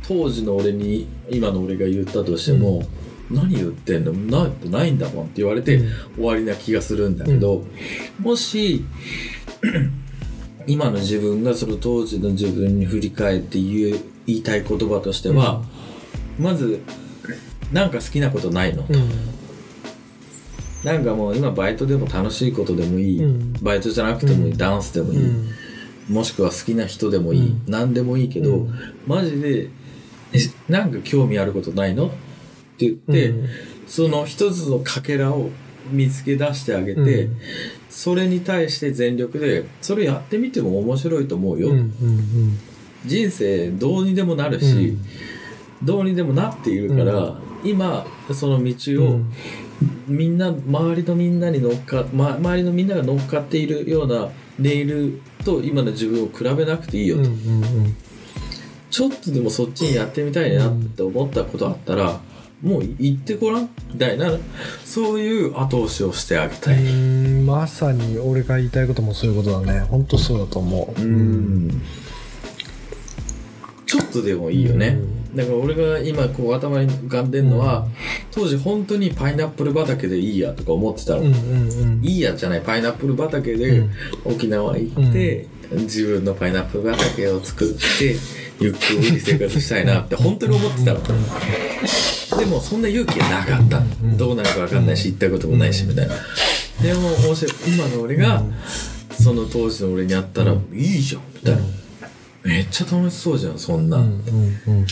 [0.05, 2.83] 当時の俺に今の俺が言ったとしても、
[3.31, 4.11] 何言ってんの？
[4.11, 6.15] なないんだもんって言われて、うん。
[6.15, 7.63] 終わりな気がするんだけど、
[8.19, 8.83] もし
[10.67, 15.63] 今の自分がその当時の自分に振り返って言いたい言葉としては、
[16.37, 16.81] まず
[17.71, 19.32] なんか好きなことないの、うん
[20.83, 23.53] なんかもう今バイトでも楽しいことでもいい、うん。
[23.61, 24.57] バイトじゃなくてもいい、うん。
[24.57, 25.49] ダンスでもいい、うん。
[26.09, 27.61] もしくは好きな人でもいい、うん。
[27.67, 28.73] 何でもいいけど、うん。
[29.07, 29.69] マジで
[30.33, 32.07] えなんか興味あることないの？
[32.07, 32.09] っ
[32.77, 33.47] て言って、うん。
[33.87, 35.49] その一つのかけらを
[35.91, 37.37] 見つけ出してあげて、うん。
[37.89, 41.71] それに対して全力でそれやってみても面白いと思うよ、
[43.05, 44.97] 人生どうにでもなるし、
[45.83, 48.65] どうにでもなっているから、今そのうん。
[48.65, 48.73] 道
[49.05, 49.19] を、
[50.07, 57.95] みんな周りのみんなに乗っか、ま、周りのみんなが乗っかっているようなレールと今の自分を比べなくていいよと、うんうん
[58.89, 62.19] ちょっとでもそっちにやってみたいなって思ったことあったら、
[62.61, 64.29] もう行ってごらんみたいな
[64.85, 66.77] そういう後押しをしてあげたい。
[66.85, 66.89] う
[67.41, 69.79] んまさに俺が言いたいこともそういうことだね。
[69.79, 71.01] 本当そうだと思う。
[71.01, 71.81] うん。
[73.87, 77.87] ちょっとでもいいよね、うんだから俺が今こう頭に浮かんでるのは、
[78.31, 81.23] 当時本当にパイナップル畑でいいやとか思ってたの、
[82.01, 83.91] いいやじゃないパイナップル畑でうん。
[84.25, 88.15] 沖縄行って、自分のパイナップル畑を作って
[88.59, 96.13] ゆっくり生活したいなって本当に思ってたの、でもそんな勇気がなかった、んどうなるか分かんないし行ったこともないしみたいな。
[96.81, 98.43] でも面白い今の俺が、
[99.19, 101.61] その当時の俺に会ったら、いいじゃんみたいな、
[102.43, 104.11] めっちゃ楽しそうじゃんそんな、うんうん
[104.67, 104.87] うんうん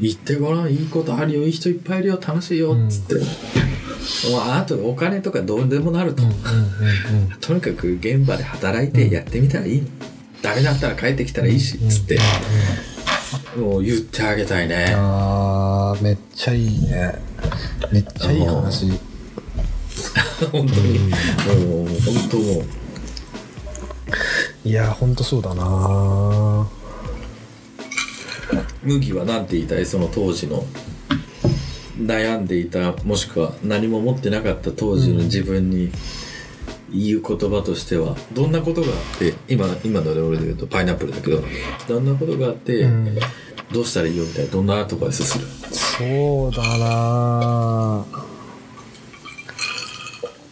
[0.00, 9.80] 行ってごらんいいことあるよいい人いっぱいいるよ楽しいよっつって、もうあとお金とかどうでもなると、うんうんうんとにかく現場で働いてやってみたらいい。
[9.82, 9.88] の、
[10.42, 12.18] ダメだったら帰ってきたらいいしっつって、
[13.56, 17.14] もう言ってあげたいね、あーめっちゃいいね。
[17.92, 18.90] めっちゃいい話。
[20.50, 22.64] 本当に、もう本当もう。
[24.68, 26.66] いや本当そうだな
[28.82, 29.86] 麦は何て言いたい？
[29.86, 30.64] その当時の。
[31.96, 35.92] 悩んでいたもしくは何も持ってなかった当時の自分に
[36.92, 41.40] 言う言葉としてはどんなことがあって今今の俺で言うとパイナップルだけど
[41.86, 43.16] どんなことがあって、うん。
[43.72, 45.46] どうしたらいいよみたいなどんなアドバイスする？
[45.70, 48.04] そうだな。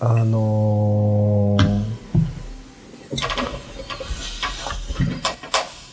[0.01, 1.57] あの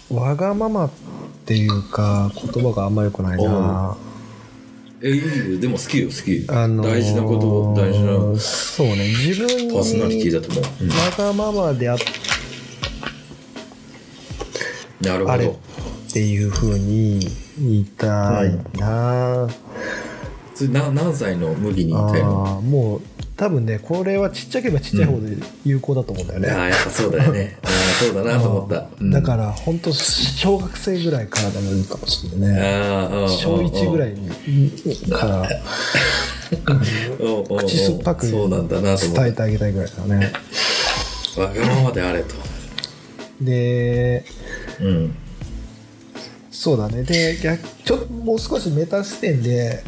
[0.09, 0.13] ー。
[0.13, 0.91] わがままっ
[1.49, 3.97] ていうか言葉があんま良くないな。
[5.01, 5.59] えいいよ。
[5.59, 8.39] でも好きよ好き、あのー大事なこと大事な。
[8.39, 10.89] そうね自分にパーソナリティだと思う、うん。
[10.91, 11.97] わがままであっ
[15.01, 15.59] なるほあれっど
[16.13, 17.19] ていう風に
[17.57, 19.47] 言いたいな、
[20.53, 23.01] それな何歳の麦に言いたいのもう
[23.35, 27.57] 多分ねこれはちっちゃければちっちゃい方で有効だと思うんだよね、ああやっぱそうだよね
[27.99, 29.11] そうだなと思った、うん。
[29.11, 33.27] だから本当小学生ぐらいからでもいいかもしれないね。
[33.27, 35.49] 小1ぐらいいから。
[37.59, 40.31] 口酸っぱくそうなんだなと思っ伝えてあげたいぐらいだね。
[41.35, 42.35] たわがままであれと。
[43.41, 44.23] で
[44.79, 45.15] うん。
[46.51, 47.03] そうだね。
[47.03, 49.83] で逆ちょっともう少しメタ視点で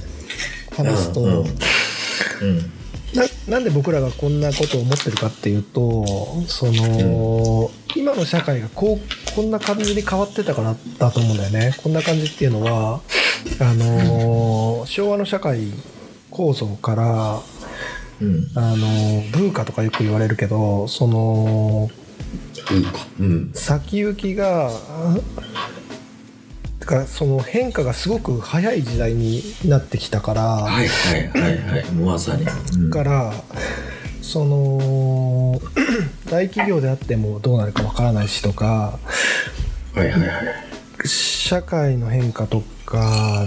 [0.75, 1.37] 話すと、うんうん。
[1.37, 1.47] うん。
[3.13, 6.05] ななんで僕らがこんなことを思ってるかっていうと
[6.47, 7.69] その、
[8.01, 12.99] 今の社会がこうこんな感じに変わってたからだと思うんだよねこんな感じっていうのは
[13.59, 15.67] あのー昭和の社会
[16.31, 17.39] 構造から
[18.19, 18.47] うん。
[18.55, 18.77] あの
[19.31, 21.91] ブーカとかよく言われるけどその
[23.19, 23.51] うん。
[23.53, 24.71] 先行きが
[26.79, 31.85] てかその変化がすごく早い時代になってきたから、はいはいはいはい。
[31.91, 32.45] まさに。
[32.45, 33.31] うんから
[34.21, 35.61] その
[36.29, 38.99] 大企業であってもどうなるかわからないしとか
[39.93, 41.07] はいはいはい。
[41.07, 43.45] 社会の変化とか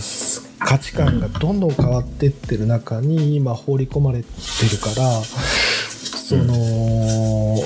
[0.59, 4.29] 価値観がどんどん変わってってる中に今放り込まれて
[4.71, 7.57] るからその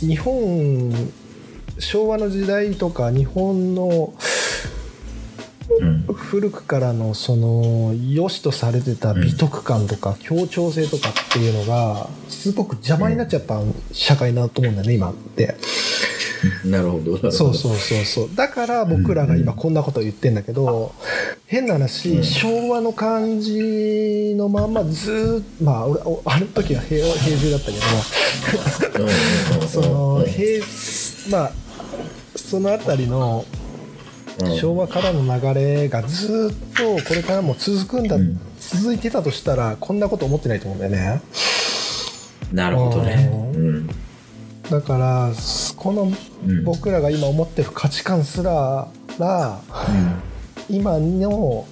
[0.00, 0.92] 日本
[1.78, 4.14] 昭和の時代とか日本の。
[6.14, 13.60] 古くからのその良しとされてた美徳感とか協調性とかっていうのがすごく邪魔になっちゃった
[13.92, 15.56] 社会だと思うんだよね今って。
[16.64, 17.32] なるほど。
[17.32, 18.34] そうそうそうそう。
[18.34, 20.94] だから僕らが今こんなこと言ってんだけど、
[21.46, 22.24] 変な話、うん。
[22.24, 30.64] 昭和の感じのまんまずーっとまあ俺おあの時は平和平成だったけどその平
[31.30, 31.52] まあ
[32.36, 33.57] その辺りのうん
[34.60, 38.40] 昭和からの流れがずーっとこれからも続くんだ、うん。
[38.58, 41.20] 続いてたとしたらこんなこと思ってないと思うんだよね。
[42.52, 43.30] なるほどね。
[43.54, 43.86] ううん。
[44.70, 45.32] だから
[45.76, 46.12] この
[46.46, 46.64] うん。
[46.64, 49.60] 僕らが今思ってる価値観すらら
[50.68, 51.66] 今の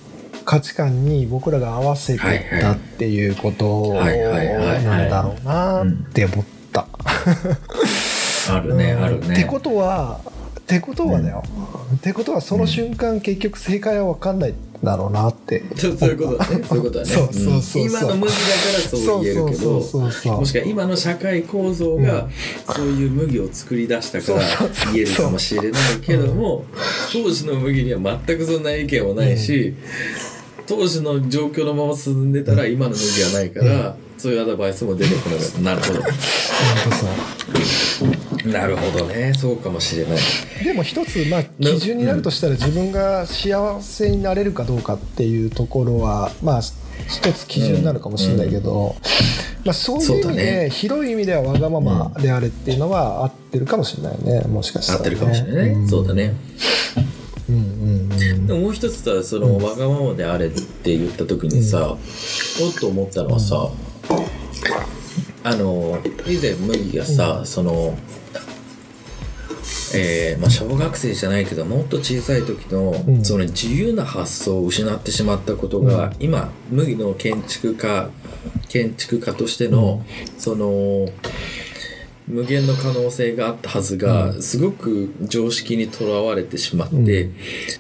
[0.45, 2.21] 価値観に僕らが合わせて
[2.61, 6.87] たっていうことなんだろうなって思った。
[8.49, 9.35] あるね、うんあるね。
[9.35, 10.21] ってことは
[10.67, 11.45] ってことはだよ、
[11.95, 15.63] ってことはその瞬間結局正解は分かんないだろうなって。
[15.77, 16.65] そうそういうことだね。
[16.65, 17.07] そういうことだね。
[17.07, 17.85] そうそうそうそう。
[17.85, 22.29] ん今の麦だからそう言えるけど、もしくは今の社会構造が
[22.75, 24.41] そういう麦を作り出したから
[24.93, 26.65] 言えるかもしれないけども、
[27.13, 29.77] 当時の麦には全くそんな意見はないし、
[30.67, 35.61] 当時の状況のまま進んでたら今の麦はないから、そういうアドバイスも出てこなかった。
[35.61, 36.03] なるほ本
[36.91, 38.51] 当そうど。
[38.51, 39.33] なるほどね。
[39.35, 40.19] そうかもしれない。
[40.65, 46.61] でも一つまあ基準になるとしたら自分が幸せになれるかどうかっていうところはまあ
[47.07, 48.97] 一つ基準になるかもしれないけど、
[49.65, 55.73] まあ、そういう意味そうだで、ね広い意味ではわがままであれっていうのは合ってるかもしれないねもしかしたら、ね、合ってるかもしれないね。
[55.85, 56.35] んそうだね。
[57.49, 57.61] うんうん
[58.11, 61.99] うんでももう一つさその、わがままであれって言った時にさ、おっ
[62.81, 63.69] と思ったのはさ、
[65.45, 67.97] あの以前麦がさ、その
[69.95, 73.25] えーまあ、小学生じゃないけどもっと小さい時の,、うん。
[73.25, 76.13] その自由な発想を失ってしまったことが、うん。
[76.19, 78.11] 今麦の建築家
[78.69, 80.05] 建築家としての、
[80.39, 81.09] その
[82.27, 84.43] 無限の可能性があったはずが、うん。
[84.43, 87.35] すごく常識にとらわれてしまって、うん。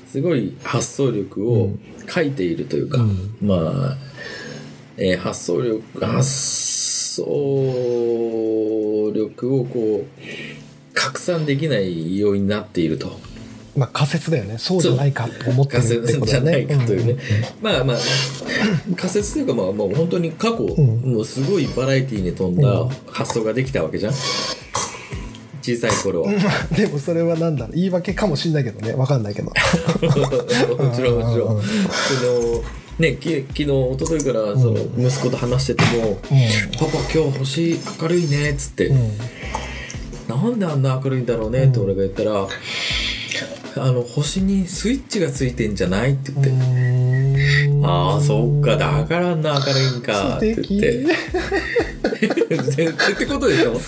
[0.06, 1.80] すごい発想力をうん。
[2.06, 3.36] 欠いているというか、うん。
[3.42, 3.96] まあ、
[4.98, 6.30] えー発想力発
[7.16, 10.08] 想力をこう
[10.94, 13.18] 拡散できないようになっていると。
[13.76, 14.56] まあ仮説だよね。
[14.58, 16.30] そうじゃないかと思ってる仮ってことだね。
[16.30, 17.18] 説じゃないかというね、んん。
[17.60, 17.96] まあまあ
[18.96, 20.66] 仮説というかまあもう本当に過去、ん
[21.12, 24.14] もうすごいバラエティーに富んだ発想ができたわけじゃん。
[25.62, 26.32] 小さい頃は。
[26.76, 27.76] でもそれはなんだろう。
[27.76, 28.94] 言い訳かもしれないけどね。
[28.94, 29.50] わかんないけど。
[29.50, 29.54] も
[30.94, 31.58] ちろんもちろうん。
[31.58, 31.62] ん。
[31.62, 31.68] そ
[32.62, 32.64] の
[32.98, 36.16] ねき昨日一昨日からその息子と話しててもう
[36.78, 38.90] 「パパ今日星明るいね」っつって、
[40.28, 42.48] なんであんな明るいんだろうねって俺が言ったら、
[43.84, 46.12] あの星にスイッチがついてんじゃない？
[46.12, 47.84] って言って、うん。
[47.84, 51.04] ああそっかだからあんな明るいんかって言って。
[51.04, 51.08] っ
[53.18, 53.72] てことでしょ？
[53.74, 53.82] って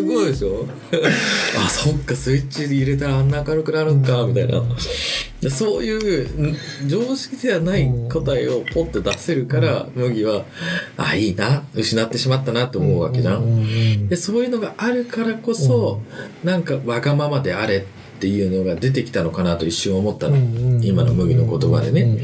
[0.00, 0.68] ことでしょ？
[1.58, 4.62] あそっかスイッチ入れたらあんな明るくなるんかみたいな
[5.44, 6.56] でそういうん
[6.88, 10.46] 常識ではない答えをポッと出せるから麦は
[10.96, 14.08] あいいな失ってしまったなって思うわけじゃん。
[14.08, 16.00] でそういうのがあるからこそ、
[16.42, 17.82] なんかわがままであれっ
[18.20, 20.36] ていうのが出てきたのかなと一瞬思ったの、
[20.82, 22.18] 今の麦の言葉でね、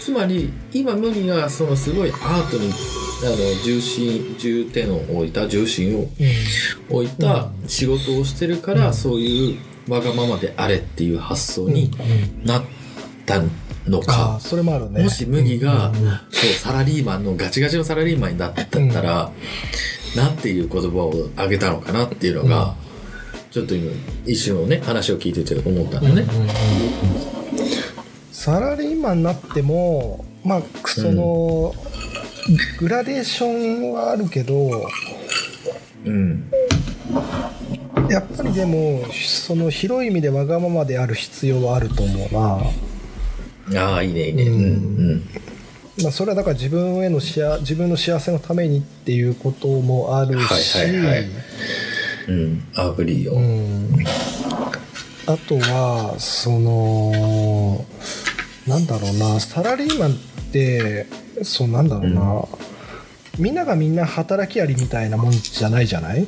[0.00, 2.72] つまり今麦がそのすごいアートに
[3.22, 6.08] あの重心重点を置いた重心を
[6.90, 11.90] 置いた仕事をしてるから、そういうわがままであれっていう発想に
[12.44, 12.64] なっ
[13.26, 13.40] た
[13.86, 14.34] のあか。
[14.36, 15.02] あ、それもあるね。
[15.02, 19.32] もし麦が、うんうんそうサラリーマンのガチガチのサラリーマンになったら、
[20.16, 22.74] なんていう言葉をあげたのかなっていうのが、
[23.50, 23.90] ちょっと今
[24.26, 26.26] 一瞬のね話を聞いてて思ったのね。
[28.30, 31.74] サラリーマンになってもまあその、
[32.78, 34.88] グラデーションはあるけど
[36.04, 36.50] うん
[38.10, 42.34] やっぱりでもその広い意味でわがままである必要はあると思う
[43.72, 43.80] な。
[43.80, 44.44] ああいいねいいね。
[44.44, 45.22] ううんんうん。
[46.02, 51.28] まあ、それはだから自分への幸自分の幸せのためにっていうこともあるし、はいはいはい。
[52.28, 53.88] うん agree よ、うん、
[55.26, 57.84] あとはその
[58.66, 59.40] なんだろうな。
[59.40, 60.14] サラリーマンっ
[60.52, 61.06] て
[61.42, 62.44] そうなんだろうな、
[63.38, 66.26] みんながみんな働きありみたいなもんじゃないじゃない、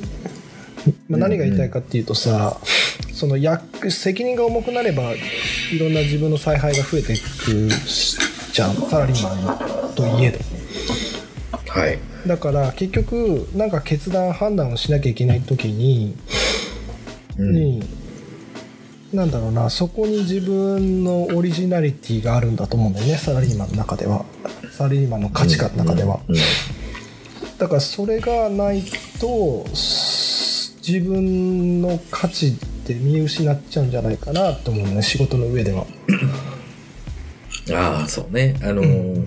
[1.11, 2.57] まあ、何が言いたいかっていうとさ、
[3.13, 7.69] その役責任が重くなればいろんな自分の采配が増えていく
[8.53, 8.75] じゃん。
[8.75, 10.39] サラリーマンといえど。
[11.67, 11.99] はい。
[12.25, 16.15] だから結局なんか決断判断をしなきゃいけない時に、
[17.37, 17.53] うん。
[17.53, 17.83] に
[19.11, 24.23] なんだろうなそこに自分のオリジナリティがあるんだと思うんだよねサラリーマンの中では。
[24.71, 26.35] サラリーマンの価値観の中では、うん
[27.61, 28.81] だからそれがない
[29.19, 30.40] とす
[30.85, 32.51] 自分の価値っ
[32.85, 35.85] て見失っちゃうんじゃないかなと思うね仕事の上では。
[37.73, 38.55] ああそうね。
[38.61, 39.25] あのー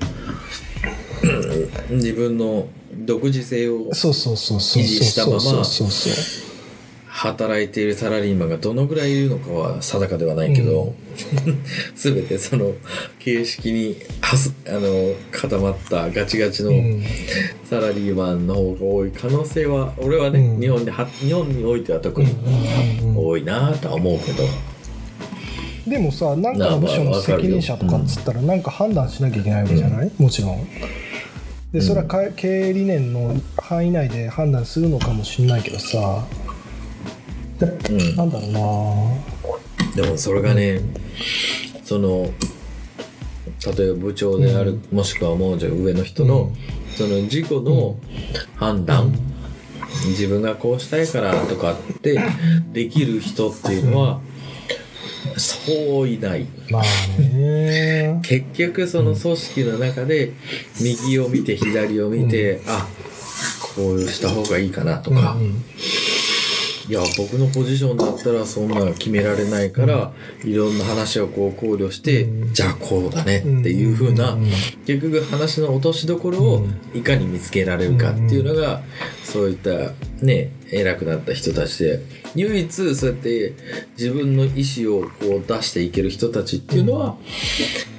[1.91, 2.69] 自分の
[3.07, 4.83] 独自性をそうそうそうそう。
[4.83, 6.13] 維持したまそうまそうそう
[7.17, 10.95] 働いているサラリーマンがどのぐらいいるのかは定かではないけど、
[11.95, 12.73] 全てその
[13.21, 17.03] 形式にあの固まったガチガチのうん。
[17.71, 20.61] サラリーマンの方が多い可能性は俺はね、うん。
[20.61, 24.43] 日本では日本においては特にうんうんうん多いなとは思うけど、
[25.87, 30.67] でもさなんかの部署の責任者とかっつったらなんか判断しなきゃいけないわけじゃない、もちろん。
[31.73, 36.25] でそれはか経営理念の範囲内で判断するのかもしれないけどさ
[37.61, 38.17] うん。
[38.17, 38.53] なんだろう
[39.97, 40.03] な。
[40.03, 40.81] でもそれがね、
[41.85, 42.33] その
[43.73, 46.53] 例えば部長である、もしくはもうじゃあ上の人の、
[46.97, 47.97] その自己の
[48.57, 49.15] 判断、
[50.09, 52.21] 自分がこうしたいからとかって
[52.73, 54.21] できる人っていうのは、
[55.39, 56.47] そういない。
[56.71, 56.83] まあ
[57.23, 58.21] ね。
[58.25, 60.33] 結局その組織の中で
[60.81, 62.87] 右を見て左を見て、あ
[63.75, 65.65] こうした方がいいかなとか、うんうん
[66.87, 70.13] いや僕のポジションだったらそんなの決められないから、
[70.45, 72.53] いろんな話をこう考慮して、うん。
[72.53, 74.37] じゃあこうだねっていう風な、
[74.87, 78.83] 結局話の落としどころをいかに見つけられるかっていうのが、
[79.23, 79.71] そういった
[80.23, 82.01] ね偉くなった人たちで
[82.35, 83.55] 唯一そうやって
[83.97, 87.17] 自分の意思をこう出していける人たちっていうのは、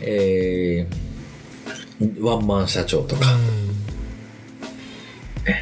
[0.02, 1.06] えー
[2.20, 3.22] ワンマン社長とか、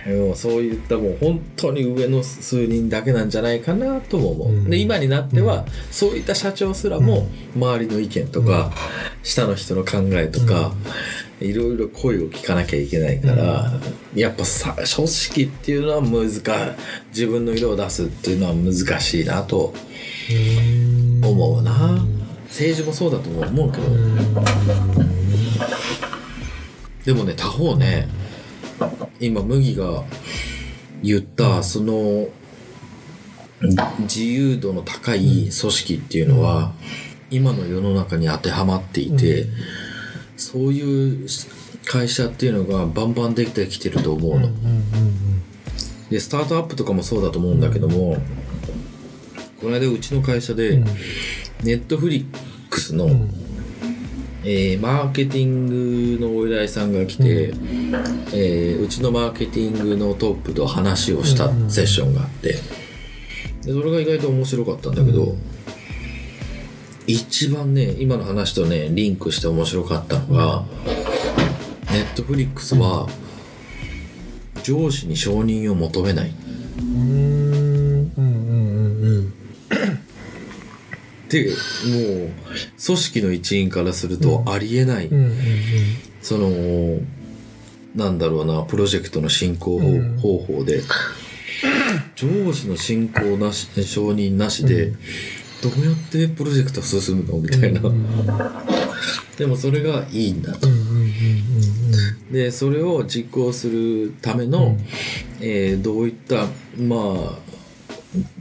[0.08, 4.70] もうそういったもう本当に上の数人だけなんじゃないかなとも思う、うん。
[4.70, 8.72] で今になっては、そういった社長すらも周りの意見とか、
[9.24, 10.74] 下の人の考えとか、
[11.42, 13.74] いろいろ声を聞かなきゃいけないから、
[14.16, 16.76] やっぱさ組織っていうのは難
[17.10, 19.74] 自分の色を出すっていうのは難しいなと
[21.22, 21.26] うん。
[21.26, 22.06] 思うな。
[22.48, 23.84] 政治もそうだと思うけど、
[27.04, 28.08] でもね他方ね
[29.20, 30.04] 今麦が
[31.02, 32.28] 言ったその
[34.00, 36.74] 自由度の高い組織っていうのは
[37.30, 39.48] 今の世の中に当てはまっていて、
[40.36, 41.28] そういう
[41.86, 44.50] 会社っていうのがバンバンできてきてると思うの。
[46.10, 48.18] でスタートアップとかもそうだと思うんだけども、
[49.60, 50.78] この間うちの会社で、
[51.64, 52.26] ネットフリッ
[52.70, 53.10] クスの、
[54.46, 57.54] えーマーケティングのお依頼さんが来て、
[58.34, 61.72] えーうちのマーケティングのトップと話をしたうん。
[61.72, 62.60] セッションがあってで
[63.72, 65.36] それが意外と面白かったんだけど、
[67.08, 70.66] 一番ね今の話とねリンクして面白かったのが、
[71.92, 73.08] ネットフリックスは
[74.64, 76.34] 上司に承認を求めない
[81.42, 81.50] って
[81.90, 82.32] もう
[82.86, 85.10] 組織の一員からするとありえない、
[86.22, 87.00] その
[87.96, 90.18] なんだろうなプロジェクトの進行うん。
[90.18, 90.82] 方法で、
[92.16, 94.98] 上司の進行なし承認なしで、うん。
[95.62, 97.82] どうやってプロジェクト進むのみたいな、
[99.38, 100.68] でもそれがいいんだと、
[102.32, 104.78] でそれを実行するための、うん。
[105.40, 107.43] えーどういったまあ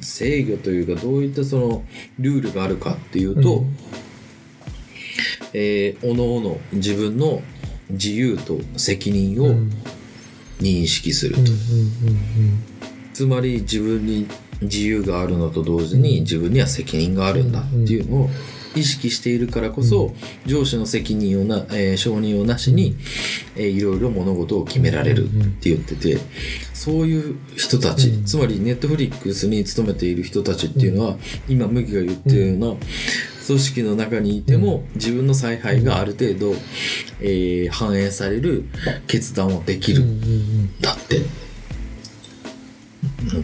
[0.01, 1.85] 制御というかどういったその
[2.19, 3.77] ルールがあるかっていうと、うん。
[5.55, 7.43] えー、おのおの自分の
[7.91, 9.55] 自由と責任を
[10.61, 11.47] 認識すると、うん
[13.13, 14.27] つまり自分に
[14.63, 18.31] 自由があるのと同時に自分には責任があるんだっていうのを
[18.75, 20.15] 意識しているからこそ、
[20.47, 22.97] 上司の責任をな、えー承認をなしに、
[23.57, 25.29] えーいろいろ物事を決められるっ
[25.61, 26.19] て言ってて、
[26.73, 28.25] そういう人たち、うん。
[28.25, 31.17] つまりネットフリックスに勤めている人たちっていうのは、
[31.49, 32.77] 今麦が言ってるような、
[33.47, 36.55] 組織の中にいても、自分の采配がある程度、
[37.21, 38.65] えー反映される
[39.07, 40.05] 決断をできる、
[40.81, 41.23] だって。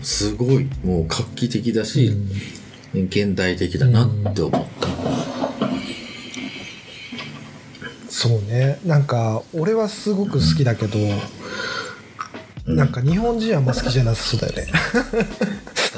[0.02, 2.12] すごいもう画期的だし、
[2.94, 4.88] 現代的だなって思った、
[8.18, 8.80] そうね。
[8.84, 10.98] なんか俺はすごく好きだけど、
[12.66, 14.72] なんか日本人はあんま好きじゃなさそうだよね。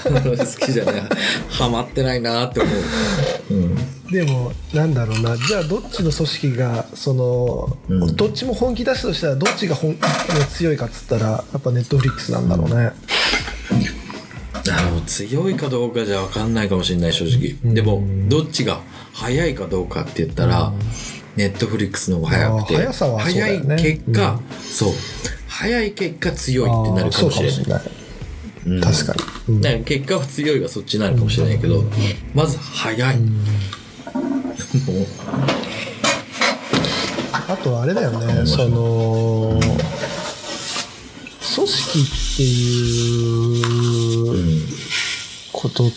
[0.37, 1.03] 好きじゃない
[1.49, 2.71] ハマってないなって思
[3.51, 3.77] う、うん。
[4.13, 5.35] でもなんだろうな。
[5.35, 8.17] じゃあどっちの組織がその、うん。
[8.17, 9.99] どっちも本気出すとしたらどっちが本、ね、
[10.53, 12.93] 強いかっつったらやっぱネットフリックスなんだろうね、
[14.71, 18.83] あの強いかどうかじゃ分かんないかもしれない正直、でもどっちが
[19.15, 20.73] 早いかどうかって言ったら、
[21.37, 23.33] ネットフリックスの方が早くて速さはね。
[23.33, 24.93] 早い結果、そう。
[25.47, 27.83] 早い結果強いってなるかもしれない。
[28.67, 28.81] うん。
[28.81, 29.15] 確か
[29.49, 29.61] に、うん。
[29.61, 31.85] だから結果は強いはそっちになるかもしれないけど、
[32.35, 33.31] まず早い、もう。
[37.49, 39.73] あとあれだよねその組
[41.67, 42.03] 織っ
[42.37, 43.65] ていう
[44.31, 44.61] うん
[45.53, 45.91] ことっ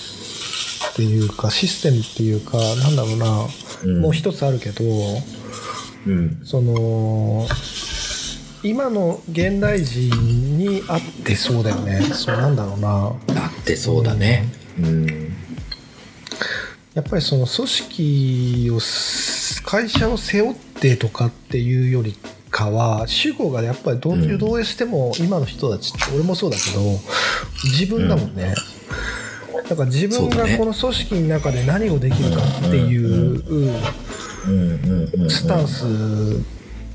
[0.96, 3.50] ていうかシステムっていうかなんだろうな、うん
[3.86, 4.84] もう一つあるけど
[6.06, 6.42] うん。
[6.44, 7.48] その
[8.64, 12.02] 今の現代人にあってそうだよね。
[12.02, 13.14] そうなんだろうな。
[13.36, 14.46] だってそうだね。
[14.80, 15.34] うん。
[16.94, 18.80] やっぱりその組織を
[19.66, 22.16] 会社を背負ってとかっていうより
[22.50, 24.38] かは主語がやっぱりどううん。
[24.38, 26.80] どうしても今の人たちって俺もそうだけど
[27.66, 28.54] 自分だもんね、
[29.70, 33.84] だから自分がこの組織の中で何をできるかっていううん
[34.46, 35.86] うんうんスタンス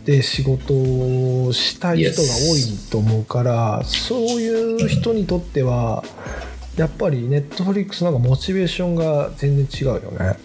[0.05, 6.05] で仕事をしたい人が多いと思うからそういう人にとっては
[6.77, 10.39] やっぱりネットフリックスなんかモチベーションが全然違うよね。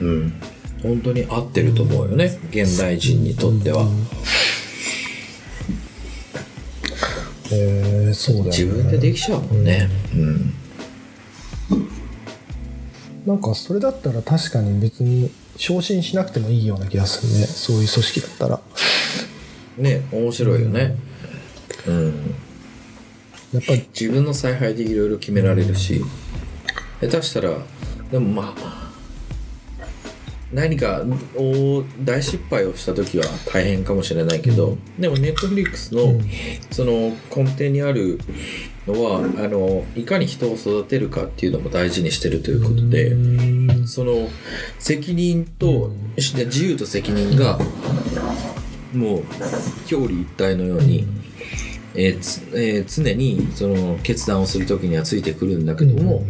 [0.00, 0.40] うん。
[0.82, 2.38] 本当に合ってると思うよね。
[2.50, 3.86] 現代人にとっては、
[7.50, 8.50] えー、そうだよね。
[8.50, 9.88] 自分でできちゃうもんね。
[10.14, 10.54] うん
[13.26, 17.46] なんかそれだったら確かに別に昇進しなくてもいいような気がするね。
[17.46, 18.60] そういう組織だったら。
[19.78, 20.96] ね面白いよね。
[21.86, 22.34] うん。
[23.52, 23.88] やっぱり。
[23.98, 26.04] 自分の采配でいろいろ決められるし。
[27.00, 27.58] 下手したら
[28.10, 28.90] でもまあ
[30.52, 31.02] 何か
[31.36, 36.30] 大大失敗をした時は大変かもしれないけど、でもネットフリックスの、うん。
[36.70, 38.20] その根底にある
[38.86, 44.28] のはあのいかに人を育てるかっていうのも大事にしてるということで、うんその
[44.78, 47.58] 責任と、し自由と責任が
[48.94, 49.22] もう
[49.90, 51.06] 表裏一体のように、
[51.94, 56.22] えーつえー常にその決断をする時にはついてくるんだけども、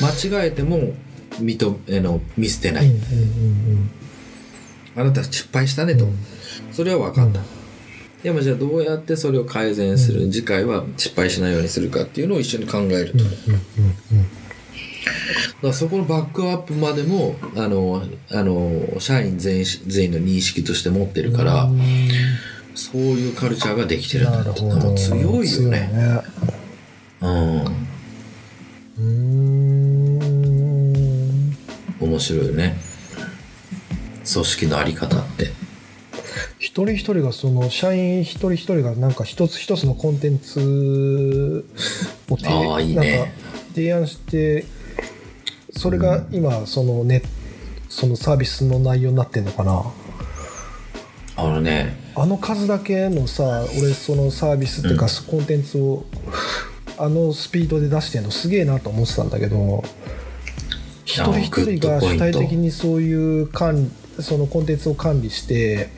[0.00, 0.94] 間違えても
[1.32, 2.90] 認めあの見捨てない、
[4.96, 6.16] あなた失敗したねと、うん。
[6.72, 7.40] それは分かった、
[8.26, 13.14] でもじゃあどうやってそれを改善する、次回は失敗しないようにするかっていうのを一緒に考える
[15.62, 18.02] と、そこのバックアップまでもあの
[18.32, 21.78] あの社員全員全員の認識として持ってるから、うん。
[22.74, 24.62] そういうカルチャーができてるんなだって。
[24.62, 25.70] もう強いよね。
[25.70, 26.20] ね。
[27.20, 27.60] うん。
[27.62, 29.02] うー
[31.44, 31.56] ん。
[32.00, 32.76] 面白いよね。
[34.32, 35.52] 組織のあり方って
[36.58, 41.64] 一人一人がその社員一人一人がなんか一つ一つのコンテンツ
[42.30, 43.18] を提いいね。
[43.18, 43.32] なんか
[43.74, 44.64] 提案して
[45.70, 47.22] それが今そのね
[47.88, 49.82] そのサービスの内容になってんのかな。
[51.36, 52.04] あのね。
[52.14, 55.30] あの数だけのさ俺そのサービスっていうか、うん。
[55.30, 56.04] コンテンツを
[56.98, 59.84] あのスピードで出してるのすげえなと思ってたんだけど
[61.04, 63.90] 一人一人が主体的にそういう管
[64.20, 65.88] そのコンテンツを管理して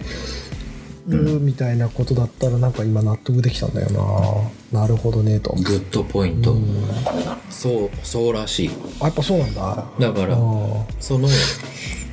[1.06, 3.90] るみたいなことだったらなんか今納得できたんだよ
[4.72, 4.80] な。
[4.80, 6.64] なるほどねと、 Good point、うん。
[7.50, 8.70] そうそうらしい。
[9.00, 9.84] あやっぱそうなんだ。
[9.98, 10.36] だから
[11.00, 11.28] その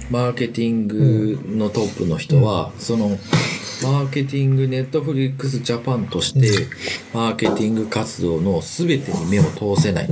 [0.10, 3.18] マーケティングのトップの人は、その
[3.84, 6.67] マーケティング Netflix Japan として、
[7.13, 10.09] マーケティング活動の全てに目を通せない、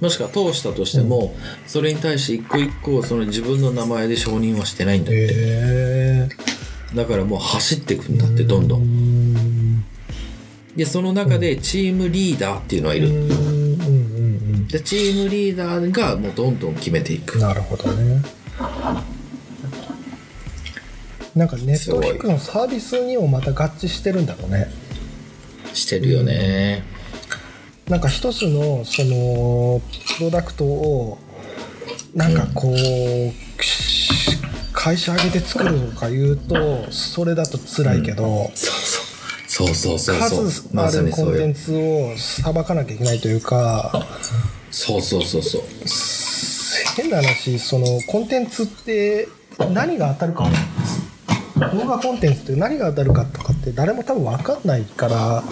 [0.00, 1.34] もしくは通したとしても、
[1.66, 6.28] それに対して一個一個その自分の名前で承認はしてないんだって、
[6.94, 8.68] だからもう走っていくんだってどん。
[8.68, 9.84] どんん。
[10.76, 13.08] でその中でチームリーダーっていうのがいる、
[14.68, 17.36] でチームリーダーがもうどんどん決めていく。
[17.36, 18.22] うんなるほどね
[21.36, 24.68] なんかネットフリックスのサービスにもまた合致してるんだろうね。
[25.74, 26.82] してるよね。
[27.88, 29.82] なんか一つのその
[30.16, 31.18] プロダクトを
[32.14, 34.38] なんかこう、し
[34.72, 39.06] 会社挙げて作るとか言うとそれだと辛いけど、そうそう。
[39.48, 41.32] そうそうそう数あるにそういう。
[41.32, 44.06] コンテンツをさばかなきゃいけないというか
[44.70, 45.62] そうそうそうそう。
[46.96, 49.28] 変な話そのコンテンツって
[49.70, 50.48] 何が当たるか
[51.56, 55.42] 動画コンテンツって何が当たるかとかって誰も多分分かんないから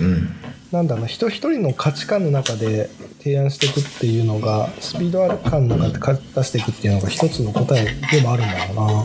[0.00, 0.28] うん
[0.72, 2.88] なんだろうな人一人の価値観の中で
[3.22, 9.04] 提案していくっていうのがスピードある感の中で出していくっていうのが一つの答えでもあるんだろうな。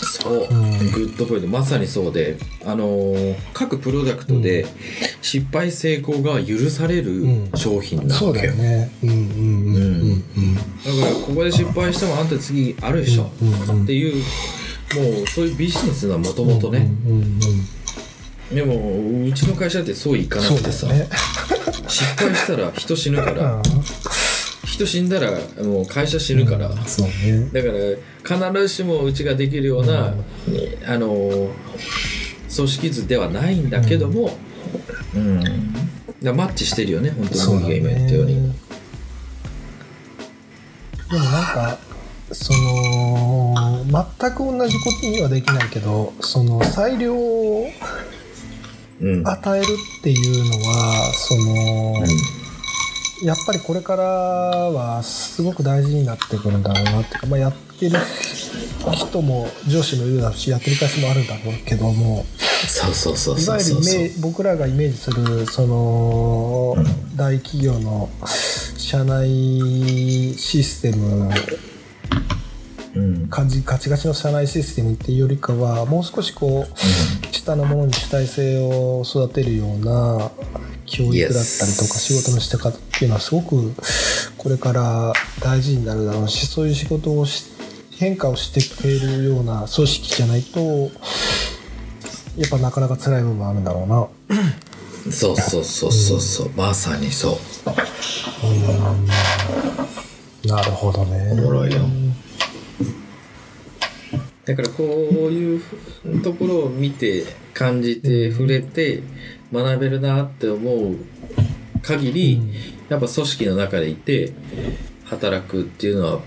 [0.00, 0.90] そう、ん。
[0.92, 2.38] グッドポイントまさにそうで。
[2.64, 4.66] あのー各プロダクトで
[5.22, 7.50] 失敗成功が許されるうん。
[7.54, 8.54] 商品なそうだわけよ。
[9.02, 10.54] うんうんうんうん。
[10.54, 10.64] だか
[11.08, 13.82] らここで失敗してもあんた次あるでしょ、うんうんうん。
[13.84, 14.24] っていう
[14.94, 16.74] もうそういうビジネスなもともとうん。
[16.74, 17.76] ね、うんうんうん
[18.46, 21.08] でもうちの会社ってそういかなくてさ、ね。
[21.88, 23.62] 失敗したら人死ぬからう
[24.64, 25.32] 人死んだら
[25.64, 26.76] もう会社死ぬから、うね。
[27.52, 30.14] だから必ずしもうちができるような、
[30.86, 31.50] あの
[32.54, 34.36] 組織図ではないんだけども、
[35.14, 35.42] うん
[36.22, 38.48] だマッチしてるよね本当にそうだ麦が今言ったように。
[38.48, 38.54] ね。
[41.10, 41.78] でもなんか
[42.32, 42.58] その
[44.18, 47.66] 全く同じことにはできないけどその裁量を
[49.00, 49.28] うん。
[49.28, 49.66] 与える
[50.00, 52.06] っていうのはその、
[53.24, 57.14] やっぱりこれからはすごく大事になってくるんだろうなって。
[57.14, 57.96] いうか、まあ、やってる
[58.92, 62.24] 人も上司もいるだろうしやってる会社もあるんだろうけども。
[62.68, 66.74] そうそうそういわゆる僕らがイメージするその
[67.14, 68.08] 大企業の
[68.78, 71.30] 社内システム
[72.96, 73.28] うん。
[73.28, 80.30] カチカチの社内システムっていうよりかはもう少しこう下のものに主体性を育てるような
[80.86, 83.72] 教育だったりとか仕事のして方っていうのはすごく
[84.38, 86.28] これから大事になるだろう。
[86.28, 87.44] しそういう仕事をし
[87.98, 90.60] 変化をしてくれるような組織じゃないと
[92.36, 94.08] やっぱなかなか辛い部分あるんだろうな。
[95.10, 96.50] そうそうそうそうそう。
[96.56, 97.38] まさにそ
[100.44, 100.46] う。
[100.46, 101.30] なるほどね。
[101.32, 101.80] おもろいよ
[104.46, 105.60] だからこういう
[106.22, 109.02] ところを見て感じて触れて
[109.52, 110.96] 学べるなって思う
[111.82, 112.40] 限り、
[112.88, 114.32] やっぱ組織の中でいて
[115.04, 116.20] 働くっていうのは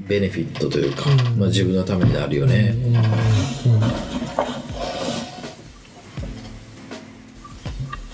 [0.00, 1.38] ベネフィットというか、うん。
[1.38, 2.74] まあ、自分のためになるよね、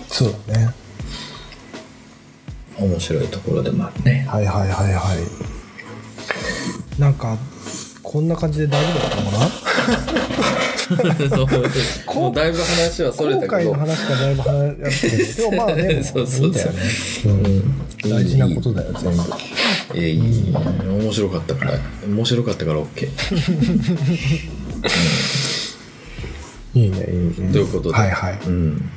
[0.09, 0.75] そうだね。
[2.79, 4.27] 面白いところでもあるね。
[4.29, 5.15] はいはいはいは
[6.99, 7.01] い。
[7.01, 7.37] なんか、
[8.15, 9.49] こんな感じで大丈夫だったのかな？
[12.15, 13.57] そうだいぶ話はそれ後たけど。
[13.57, 16.73] 悔の話がだいぶ話やってるけど、でもまあね、 そうそうそう。
[16.73, 16.79] ね。
[17.25, 19.99] うん大事なことだよ、全部。
[19.99, 20.55] いやいい
[20.87, 21.73] 面白かったから。
[22.07, 23.09] 面白かったから OK
[26.75, 27.53] いいね、いいね。
[27.53, 28.39] ということで、はいはい。
[28.47, 28.91] うん、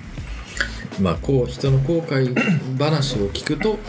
[1.02, 2.36] まあこう人の後悔
[2.78, 3.80] 話を聞くと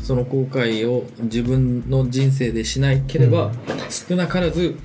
[0.00, 3.52] その後悔を自分の人生でしなければ、
[3.88, 4.76] 少なからず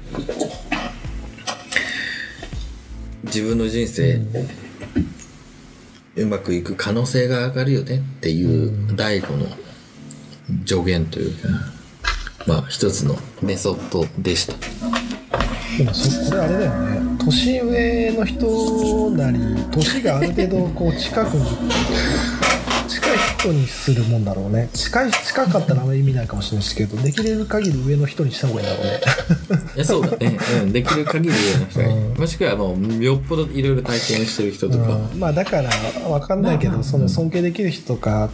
[3.23, 4.21] 自分の人生、
[6.15, 9.45] うまくいく可能性が上がるよねっていう第五の
[10.65, 11.49] 助言というか
[12.47, 14.53] まあ一つのメソッドでした。
[15.77, 17.17] でもそこれあれだよね。
[17.23, 19.39] 年上の人なり
[19.71, 21.45] 年がある程度こう近くに
[23.47, 24.69] 人にするもんだろうね。
[24.73, 28.99] 近い近かったらあんまり意味ないかもしれないですけどできれる限り上の人にした方がいいんだろうね。
[29.75, 32.17] いやそうだね、うん、できる限り上の人がいい、うん。
[32.17, 35.19] もしくはもうよっぽどいろいろ体験してる人とか、うん。
[35.19, 35.69] まあだから
[36.09, 38.29] わかんないけどその尊敬できる人とか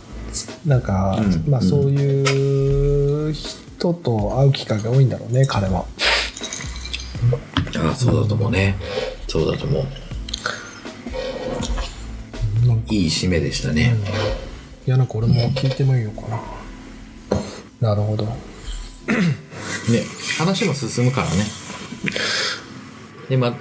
[0.65, 1.51] なんか、うん。
[1.51, 5.85] まあそういう人と会う機会が多いんだろうね彼は。
[7.75, 8.75] ああそうだと思うね。
[9.27, 9.83] そうだと思う。
[12.89, 13.95] いい締めでしたね、
[14.85, 16.27] いやなんか俺も聞いてもいいのか
[17.81, 17.89] な。
[17.89, 18.25] なるほど。
[18.25, 18.31] ね
[20.37, 21.45] 話も進むからね。
[23.29, 23.53] でまあ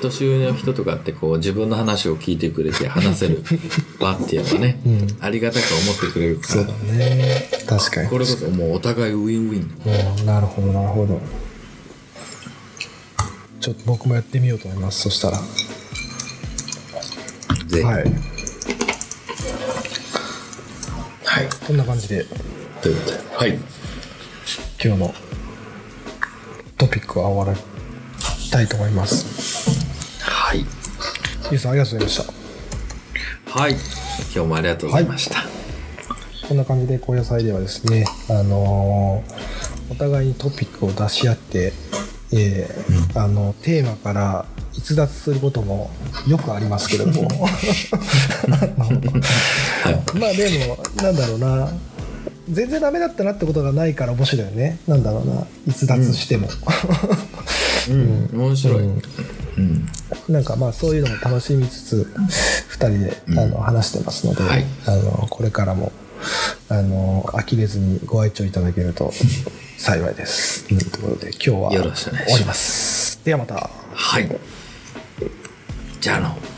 [0.00, 3.42] 年上の人とかってこう自分の話を聞いてくれて話せる
[3.98, 5.16] 場っていうのはね、 うん。
[5.20, 6.54] ありがたく思ってくれるから。
[6.54, 7.50] そうだね。
[7.66, 8.08] 確かに。
[8.08, 10.18] これこそもうお互いウィンウィン。
[10.18, 11.20] うんなるほどなるほど。
[13.60, 15.38] ちょっと僕もやってみようと思いますそしたら。
[17.84, 18.37] はい
[21.28, 21.48] はい。
[21.66, 22.24] こんな感じで。
[22.80, 23.36] ということで。
[23.36, 23.58] はい。
[24.82, 25.14] 今日の
[26.78, 30.20] トピックは終わりたいと思います。
[30.22, 30.64] はい。
[31.50, 32.26] ゆうさんありがとうございまし
[33.46, 33.60] た。
[33.60, 33.72] はい。
[33.72, 33.80] 今
[34.32, 35.44] 日もありがとうございました、
[36.48, 39.58] こんな感じで高野菜ではですね、あのー
[39.90, 41.72] お互いにトピックを出し合って、
[42.32, 45.90] えーあのテーマから逸脱することも
[46.26, 47.28] よくありますけれども。
[48.48, 49.77] はい。
[50.14, 51.72] まあでもなんだろうな
[52.50, 56.48] 全然ダメだったなってことがないから面白いよねなんだろうな逸脱しても、
[57.90, 58.30] うん。
[58.32, 58.82] 面白い。
[58.82, 59.02] うん
[59.58, 59.88] うん。
[60.28, 62.12] なんかまあそういうのも楽しみつつ
[62.70, 65.92] 2人で、あの話してますので、はいあのこれからも
[66.68, 69.12] あの呆れずにご愛聴いただけると
[69.78, 70.66] 幸いです。
[70.68, 73.24] というところで今日はよろしくお願いします。
[73.24, 73.70] ではまた。
[73.92, 74.28] はい。
[76.00, 76.57] じゃあの。